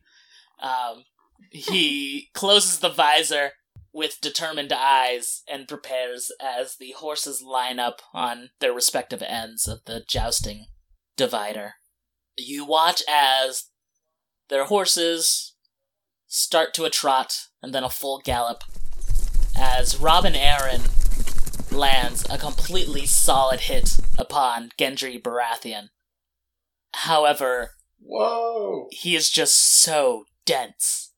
[0.62, 1.04] Um,
[1.50, 3.52] he closes the visor
[3.92, 9.86] with determined eyes and prepares as the horses line up on their respective ends of
[9.86, 10.66] the jousting
[11.16, 11.74] divider.
[12.38, 13.66] You watch as
[14.50, 15.53] their horses
[16.36, 18.64] start to a trot and then a full gallop
[19.56, 20.90] as Robin Arryn
[21.72, 25.90] lands a completely solid hit upon Gendry Baratheon.
[26.96, 28.88] However, Whoa!
[28.90, 31.14] he is just so dense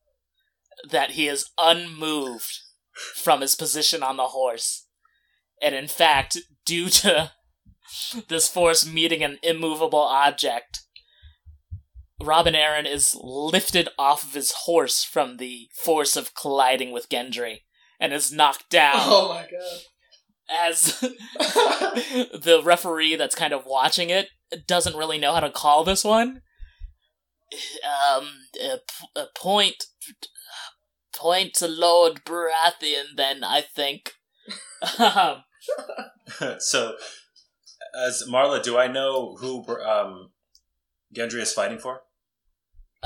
[0.86, 2.58] that he is unmoved
[3.14, 4.86] from his position on the horse.
[5.62, 6.36] And in fact,
[6.66, 7.32] due to
[8.28, 10.82] this force meeting an immovable object,
[12.22, 17.58] Robin Arryn is lifted off of his horse from the force of colliding with Gendry
[18.00, 19.80] and is knocked down Oh my god.
[20.50, 24.28] as the referee that's kind of watching it
[24.66, 26.42] doesn't really know how to call this one.
[27.84, 28.28] Um,
[28.60, 29.84] a, p- a point,
[31.14, 33.16] point to Lord Baratheon.
[33.16, 34.12] Then I think.
[34.98, 35.44] Um,
[36.58, 36.94] so,
[37.96, 40.30] as Marla, do I know who um,
[41.16, 42.00] Gendry is fighting for?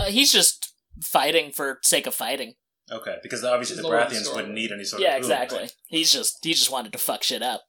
[0.00, 0.72] Uh, he's just
[1.02, 2.54] fighting for sake of fighting.
[2.90, 4.36] Okay, because obviously the Lord the Baratheons Storm.
[4.36, 5.58] wouldn't need any sort yeah, of boon, exactly.
[5.58, 5.74] right?
[5.86, 7.62] He's just he just wanted to fuck shit up.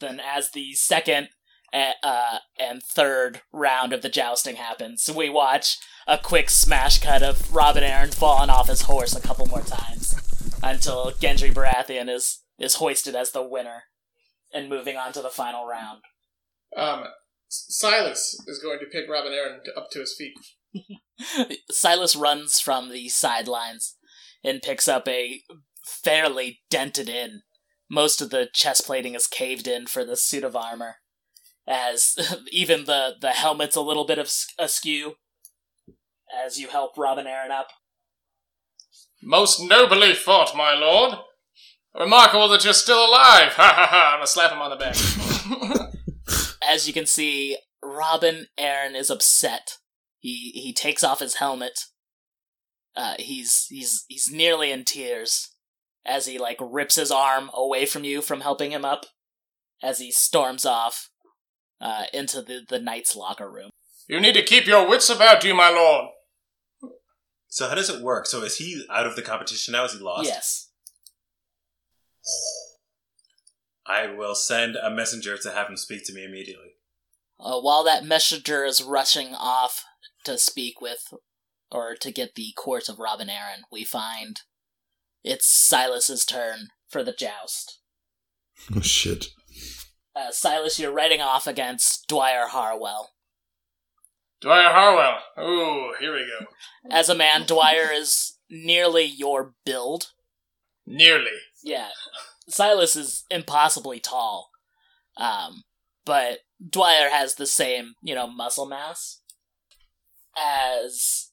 [0.00, 1.28] Then, as the second
[1.72, 7.22] uh, uh, and third round of the jousting happens, we watch a quick smash cut
[7.22, 10.14] of Robin Arryn falling off his horse a couple more times
[10.62, 13.84] until Gendry Baratheon is is hoisted as the winner
[14.54, 16.02] and moving on to the final round.
[16.76, 17.04] Um,
[17.48, 20.34] Silas is going to pick Robin Arryn up to his feet.
[21.70, 23.96] Silas runs from the sidelines
[24.44, 25.42] and picks up a
[25.84, 27.42] fairly dented in.
[27.90, 30.96] Most of the chest plating is caved in for the suit of armor,
[31.66, 32.16] as
[32.50, 35.14] even the, the helmet's a little bit of askew.
[36.44, 37.68] As you help Robin Arryn up,
[39.22, 41.18] Most nobly fought, my lord.
[41.94, 43.52] Remarkable that you're still alive.
[43.56, 44.10] Ha ha ha!
[44.12, 44.96] I'm gonna slap him on the back.
[46.66, 49.76] as you can see, Robin Arryn is upset.
[50.22, 51.86] He he takes off his helmet.
[52.94, 55.50] Uh, he's he's he's nearly in tears
[56.06, 59.04] as he like rips his arm away from you from helping him up.
[59.82, 61.10] As he storms off
[61.80, 63.70] uh, into the the knight's locker room.
[64.08, 66.10] you need to keep your wits about you, my lord.
[67.48, 68.26] So how does it work?
[68.26, 69.84] So is he out of the competition now?
[69.86, 70.26] Is he lost?
[70.26, 70.68] Yes.
[73.84, 76.76] I will send a messenger to have him speak to me immediately.
[77.40, 79.84] Uh, while that messenger is rushing off
[80.24, 81.12] to speak with
[81.70, 84.40] or to get the court of Robin Arryn, we find
[85.24, 87.78] it's Silas's turn for the joust.
[88.76, 89.28] Oh shit.
[90.14, 93.14] Uh, Silas, you're riding off against Dwyer Harwell.
[94.40, 95.18] Dwyer Harwell.
[95.40, 96.46] Ooh, here we go.
[96.90, 100.12] As a man, Dwyer is nearly your build.
[100.86, 101.30] Nearly.
[101.64, 101.88] Yeah,
[102.48, 104.50] Silas is impossibly tall,
[105.16, 105.62] um,
[106.04, 109.21] but Dwyer has the same, you know, muscle mass.
[110.38, 111.30] As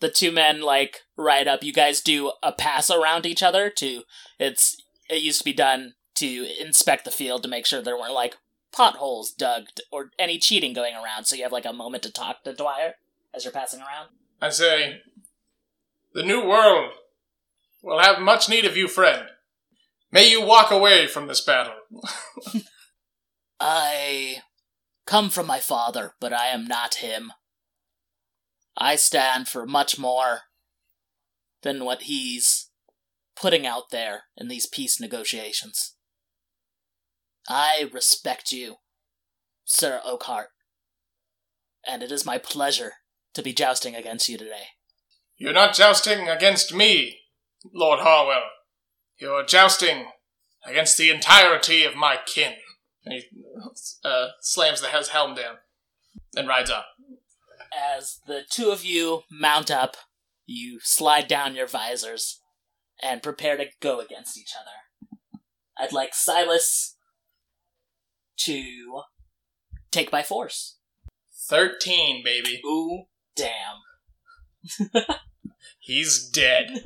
[0.00, 4.02] the two men like ride up, you guys do a pass around each other to.
[4.38, 4.76] It's
[5.08, 8.36] it used to be done to inspect the field to make sure there weren't like
[8.72, 11.24] potholes dug or any cheating going around.
[11.24, 12.94] So you have like a moment to talk to Dwyer
[13.34, 14.10] as you're passing around.
[14.40, 15.00] I say,
[16.12, 16.92] the new world
[17.82, 19.28] will have much need of you, friend.
[20.10, 21.74] May you walk away from this battle.
[23.60, 24.42] I
[25.06, 27.32] come from my father, but I am not him.
[28.76, 30.42] I stand for much more
[31.62, 32.70] than what he's
[33.36, 35.94] putting out there in these peace negotiations.
[37.48, 38.76] I respect you,
[39.64, 40.46] Sir Oakheart,
[41.86, 42.92] and it is my pleasure
[43.34, 44.68] to be jousting against you today.
[45.36, 47.18] You're not jousting against me,
[47.72, 48.48] Lord Harwell.
[49.18, 50.06] You're jousting
[50.64, 52.54] against the entirety of my kin.
[53.04, 53.24] And he
[54.04, 55.56] uh, slams the his helm down
[56.36, 56.86] and rides up.
[57.76, 59.96] As the two of you mount up,
[60.46, 62.40] you slide down your visors
[63.02, 64.70] and prepare to go against each other.
[65.76, 66.96] I'd like Silas
[68.38, 69.02] to
[69.90, 70.78] take by force.
[71.48, 72.60] 13, baby.
[72.64, 73.04] Ooh,
[73.36, 73.80] damn.
[75.78, 76.80] He's dead.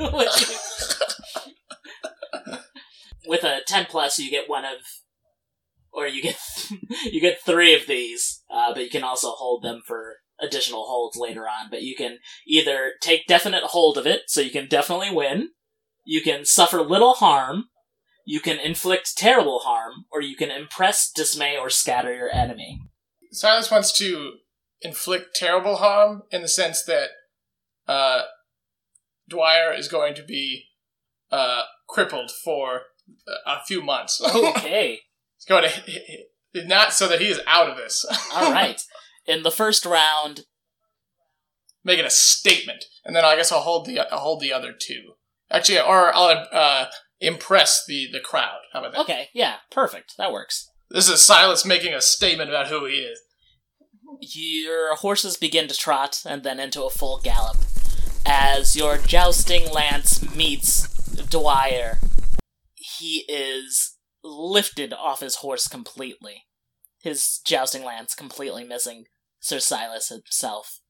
[3.27, 4.79] With a 10 plus, you get one of.
[5.91, 6.39] Or you get
[7.11, 11.17] you get three of these, uh, but you can also hold them for additional holds
[11.17, 11.71] later on.
[11.71, 15.51] But you can either take definite hold of it, so you can definitely win.
[16.05, 17.65] You can suffer little harm.
[18.25, 22.81] You can inflict terrible harm, or you can impress, dismay, or scatter your enemy.
[23.33, 24.35] Silas wants to
[24.83, 27.09] inflict terrible harm in the sense that
[27.87, 28.23] uh,
[29.29, 30.65] Dwyer is going to be
[31.31, 32.83] uh, crippled for
[33.47, 34.21] a few months.
[34.35, 35.01] Okay,
[35.37, 38.05] He's going to not so that he is out of this.
[38.35, 38.81] all right.
[39.29, 40.47] In the first round,
[41.85, 45.13] making a statement, and then I guess I'll hold the I'll hold the other two.
[45.51, 46.87] Actually, or I'll uh,
[47.21, 48.61] impress the the crowd.
[48.73, 49.01] How about that?
[49.03, 50.15] Okay, yeah, perfect.
[50.19, 50.71] That works.
[50.91, 53.21] This is Silas making a statement about who he is.
[54.21, 57.59] Your horses begin to trot and then into a full gallop
[58.25, 60.89] as your jousting lance meets
[61.29, 61.99] Dwyer.
[62.75, 66.47] He is lifted off his horse completely,
[67.03, 69.05] his jousting lance completely missing
[69.41, 70.81] Sir Silas himself.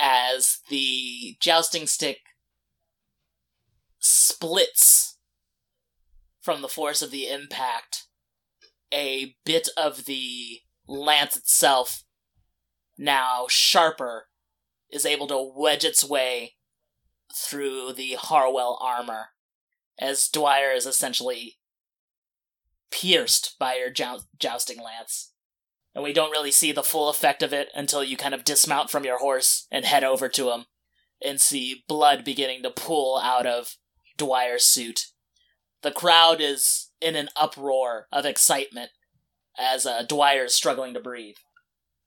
[0.00, 2.18] As the jousting stick
[3.98, 5.18] splits
[6.40, 8.04] from the force of the impact,
[8.92, 12.04] a bit of the lance itself,
[12.96, 14.28] now sharper,
[14.90, 16.54] is able to wedge its way
[17.34, 19.28] through the Harwell armor,
[19.98, 21.58] as Dwyer is essentially
[22.90, 25.32] pierced by your jou- jousting lance.
[25.94, 28.90] And we don't really see the full effect of it until you kind of dismount
[28.90, 30.66] from your horse and head over to him
[31.24, 33.76] and see blood beginning to pool out of
[34.16, 35.06] Dwyer's suit.
[35.82, 38.90] The crowd is in an uproar of excitement
[39.58, 41.36] as uh, Dwyer is struggling to breathe.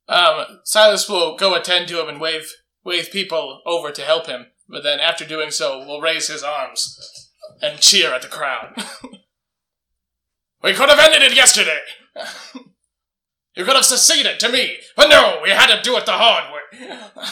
[0.07, 2.51] Um, Silas will go attend to him and wave
[2.83, 7.29] wave people over to help him, but then after doing so, will raise his arms
[7.61, 8.73] and cheer at the crowd.
[10.63, 11.79] we could have ended it yesterday.
[13.55, 16.53] you could have seceded to me, but no, we had to do it the hard
[16.53, 16.99] way.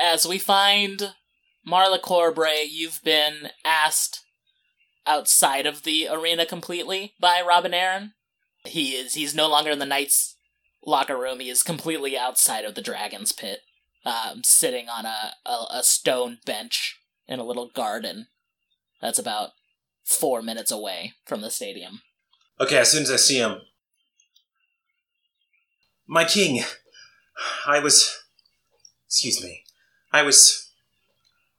[0.00, 1.14] As we find
[1.66, 4.24] Marla Corbray, you've been asked
[5.06, 8.12] outside of the arena completely by Robin Arryn.
[8.64, 10.36] He is he's no longer in the Knights
[10.84, 11.40] locker room.
[11.40, 13.60] He is completely outside of the Dragon's Pit,
[14.04, 18.28] um, sitting on a, a, a stone bench in a little garden.
[19.00, 19.50] That's about
[20.04, 22.02] four minutes away from the stadium.
[22.60, 23.60] Okay, as soon as I see him.
[26.06, 26.62] My king,
[27.66, 28.16] I was.
[29.06, 29.64] Excuse me.
[30.12, 30.70] I was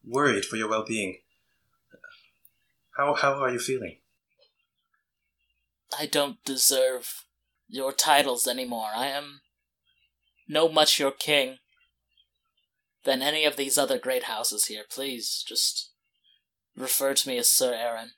[0.06, 1.20] worried for your well being.
[2.98, 3.98] How, how are you feeling?
[5.98, 7.26] I don't deserve
[7.68, 8.90] your titles anymore.
[8.96, 9.42] I am
[10.48, 11.58] no much your king
[13.04, 14.84] than any of these other great houses here.
[14.90, 15.92] Please, just
[16.76, 18.10] refer to me as Sir Arryn.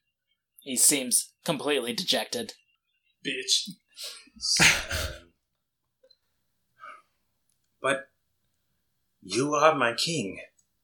[0.62, 2.54] He seems completely dejected.
[3.26, 3.70] Bitch.
[7.82, 8.10] But
[9.22, 10.40] you are my king.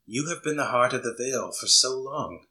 [0.06, 2.46] You have been the heart of the Vale for so long.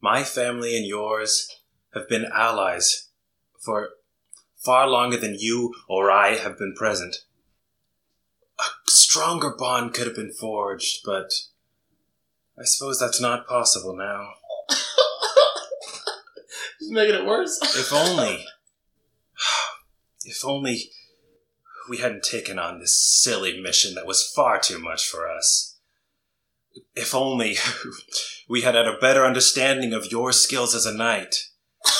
[0.00, 1.48] My family and yours
[1.92, 3.08] have been allies
[3.58, 3.90] for
[4.56, 7.16] far longer than you or I have been present.
[8.60, 11.32] A stronger bond could have been forged, but
[12.58, 14.30] I suppose that's not possible now.
[16.78, 17.58] Just making it worse.
[17.62, 18.44] If only.
[20.24, 20.90] If only
[21.88, 25.76] we hadn't taken on this silly mission that was far too much for us.
[26.94, 27.56] If only
[28.48, 31.36] we had had a better understanding of your skills as a knight.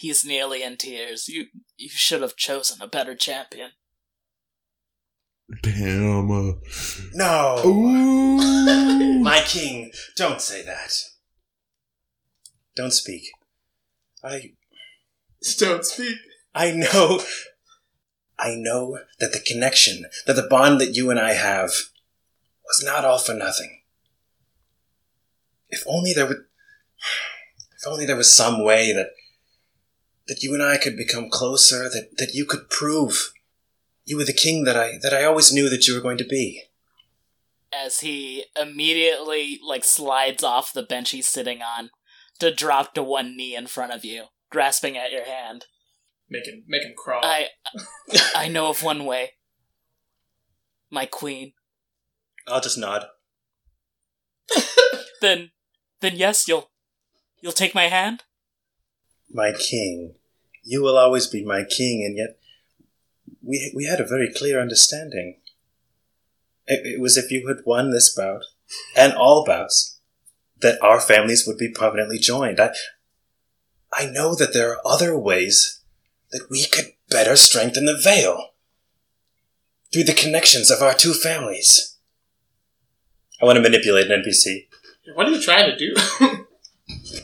[0.00, 1.28] He's nearly in tears.
[1.28, 3.70] You you should have chosen a better champion.
[5.62, 6.30] Damn.
[6.30, 6.52] Uh,
[7.14, 7.62] No!
[7.64, 9.18] ooh.
[9.22, 10.92] My king, don't say that.
[12.74, 13.30] Don't speak.
[14.24, 14.52] I
[15.58, 16.16] Don't speak.
[16.54, 17.22] I know.
[18.38, 21.70] I know that the connection, that the bond that you and I have,
[22.66, 23.82] was not all for nothing.
[25.68, 26.44] If only there would.
[27.76, 29.10] If only there was some way that.
[30.28, 33.32] that you and I could become closer, that, that you could prove
[34.04, 36.24] you were the king that I that I always knew that you were going to
[36.24, 36.62] be.
[37.72, 41.90] As he immediately like slides off the bench he's sitting on
[42.38, 45.66] to drop to one knee in front of you, grasping at your hand.
[46.32, 47.20] Make him make him crawl.
[47.22, 47.48] I
[48.34, 49.32] I know of one way.
[50.90, 51.52] My queen.
[52.48, 53.06] I'll just nod.
[55.20, 55.52] Then
[56.00, 56.70] then yes, you'll
[57.40, 58.24] you'll take my hand?
[59.30, 60.14] My king,
[60.64, 62.38] you will always be my king, and yet
[63.40, 65.38] we we had a very clear understanding.
[66.66, 68.42] It, it was if you had won this bout
[68.96, 70.00] and all bouts
[70.60, 72.58] that our families would be permanently joined.
[72.58, 72.70] I
[73.94, 75.81] I know that there are other ways
[76.32, 78.48] that we could better strengthen the Vale
[79.92, 81.98] through the connections of our two families.
[83.40, 84.68] I want to manipulate an NPC.
[85.14, 85.94] what are you trying to do?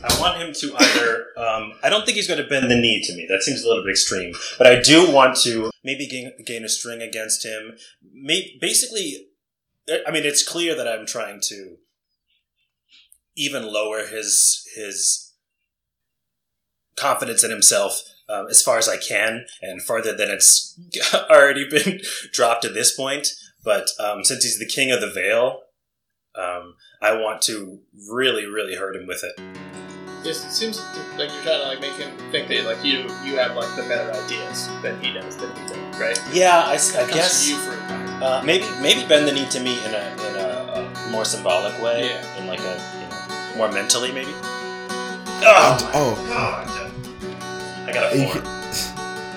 [0.03, 1.25] I want him to either.
[1.37, 3.25] Um, I don't think he's going to bend the knee to me.
[3.29, 4.33] That seems a little bit extreme.
[4.57, 7.77] But I do want to maybe gain, gain a string against him.
[8.13, 9.27] May, basically,
[10.05, 11.77] I mean, it's clear that I'm trying to
[13.35, 15.33] even lower his his
[16.95, 20.77] confidence in himself um, as far as I can, and farther than it's
[21.13, 22.01] already been
[22.31, 23.27] dropped at this point.
[23.63, 25.61] But um, since he's the king of the Vale,
[26.35, 29.41] um, I want to really, really hurt him with it.
[30.23, 30.79] Yes, it seems
[31.17, 33.83] like you're trying to like make him think that like you you have like the
[33.83, 36.19] better ideas than he does, than he does, right?
[36.33, 37.49] Yeah, I, Comes guess.
[37.49, 38.21] you for advice.
[38.21, 41.81] Uh, maybe maybe bend the knee to me in a in a, a more symbolic
[41.81, 42.37] way, Yeah.
[42.37, 44.31] in like a you know more mentally maybe.
[45.41, 46.88] Oh, oh, God.
[47.89, 48.41] I got a four.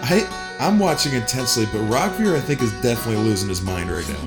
[0.03, 4.26] I I'm watching intensely, but Rogvir I think is definitely losing his mind right now.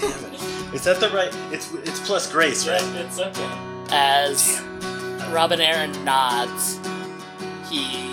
[0.00, 0.74] Damn it!
[0.74, 1.32] Is that the right?
[1.52, 2.82] It's it's plus grace, right?
[2.96, 3.50] It's okay.
[3.90, 4.60] As
[5.30, 6.80] Robin Arryn nods,
[7.70, 8.12] he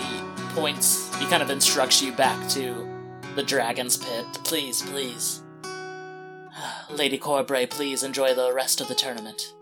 [0.50, 2.88] points, he kind of instructs you back to
[3.34, 4.26] the dragon's pit.
[4.44, 5.42] Please, please.
[6.90, 9.54] Lady Corbray, please enjoy the rest of the tournament.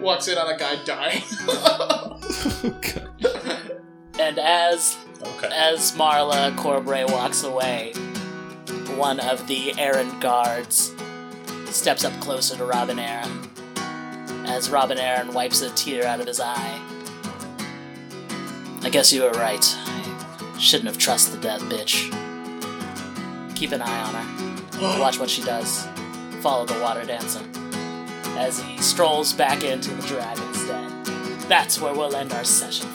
[0.00, 1.22] Walks in on a guy dying.
[3.20, 3.78] Oh,
[4.18, 5.48] and as Okay.
[5.52, 7.92] as Marla Corbray walks away,
[8.96, 10.92] one of the Arryn guards
[11.66, 13.48] steps up closer to Robin Arryn.
[14.48, 16.80] As Robin Arryn wipes a tear out of his eye.
[18.82, 19.76] I guess you were right.
[19.76, 22.14] I shouldn't have trusted that bitch.
[23.54, 24.98] Keep an eye on her.
[25.00, 25.86] Watch what she does.
[26.40, 27.44] Follow the water dancer.
[28.38, 31.38] As he strolls back into the dragon's den.
[31.48, 32.88] That's where we'll end our session.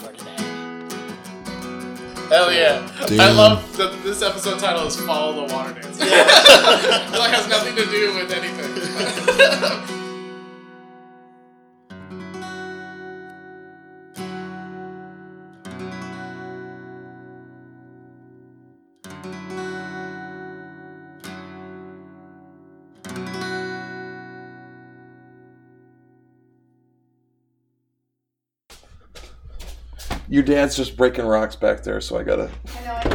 [2.34, 2.90] Hell yeah!
[3.00, 7.76] I love that this episode title is "Follow the Water Dance." it like has nothing
[7.76, 10.00] to do with anything.
[30.34, 32.50] Your dad's just breaking rocks back there, so I gotta.
[32.80, 32.94] I know.
[32.96, 33.13] I